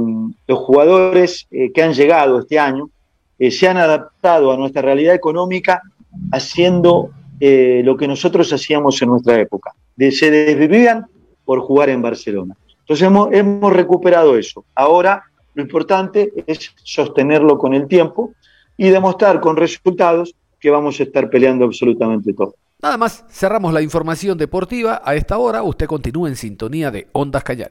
los 0.49 0.59
jugadores 0.59 1.47
eh, 1.53 1.71
que 1.73 1.83
han 1.85 1.95
llegado 1.95 2.41
este 2.41 2.59
año 2.59 2.91
se 3.39 3.69
han 3.69 3.79
adaptado 3.79 4.51
a 4.53 4.57
nuestra 4.57 4.83
realidad 4.83 5.15
económica 5.15 5.81
haciendo 6.31 7.11
lo 7.41 7.97
que 7.97 8.07
nosotros 8.07 8.53
hacíamos 8.53 9.01
en 9.01 9.09
nuestra 9.09 9.41
época. 9.41 9.73
De- 9.97 10.13
se 10.13 10.31
desvivían 10.31 11.07
por 11.51 11.63
jugar 11.63 11.89
en 11.89 12.01
Barcelona. 12.01 12.55
Entonces 12.79 13.05
hemos, 13.05 13.33
hemos 13.33 13.73
recuperado 13.73 14.39
eso. 14.39 14.65
Ahora 14.73 15.25
lo 15.55 15.63
importante 15.63 16.33
es 16.47 16.73
sostenerlo 16.85 17.59
con 17.59 17.75
el 17.75 17.89
tiempo 17.89 18.35
y 18.77 18.89
demostrar 18.91 19.41
con 19.41 19.57
resultados 19.57 20.33
que 20.61 20.71
vamos 20.71 21.01
a 21.01 21.03
estar 21.03 21.29
peleando 21.29 21.65
absolutamente 21.65 22.33
todo. 22.35 22.55
Nada 22.81 22.97
más, 22.97 23.25
cerramos 23.29 23.73
la 23.73 23.83
información 23.83 24.39
deportiva 24.39 25.03
a 25.05 25.17
esta 25.17 25.39
hora. 25.39 25.65
Usted 25.65 25.87
continúa 25.87 26.29
en 26.29 26.37
sintonía 26.37 26.93
de 26.93 27.09
Ondas 27.11 27.43
Callares. 27.43 27.69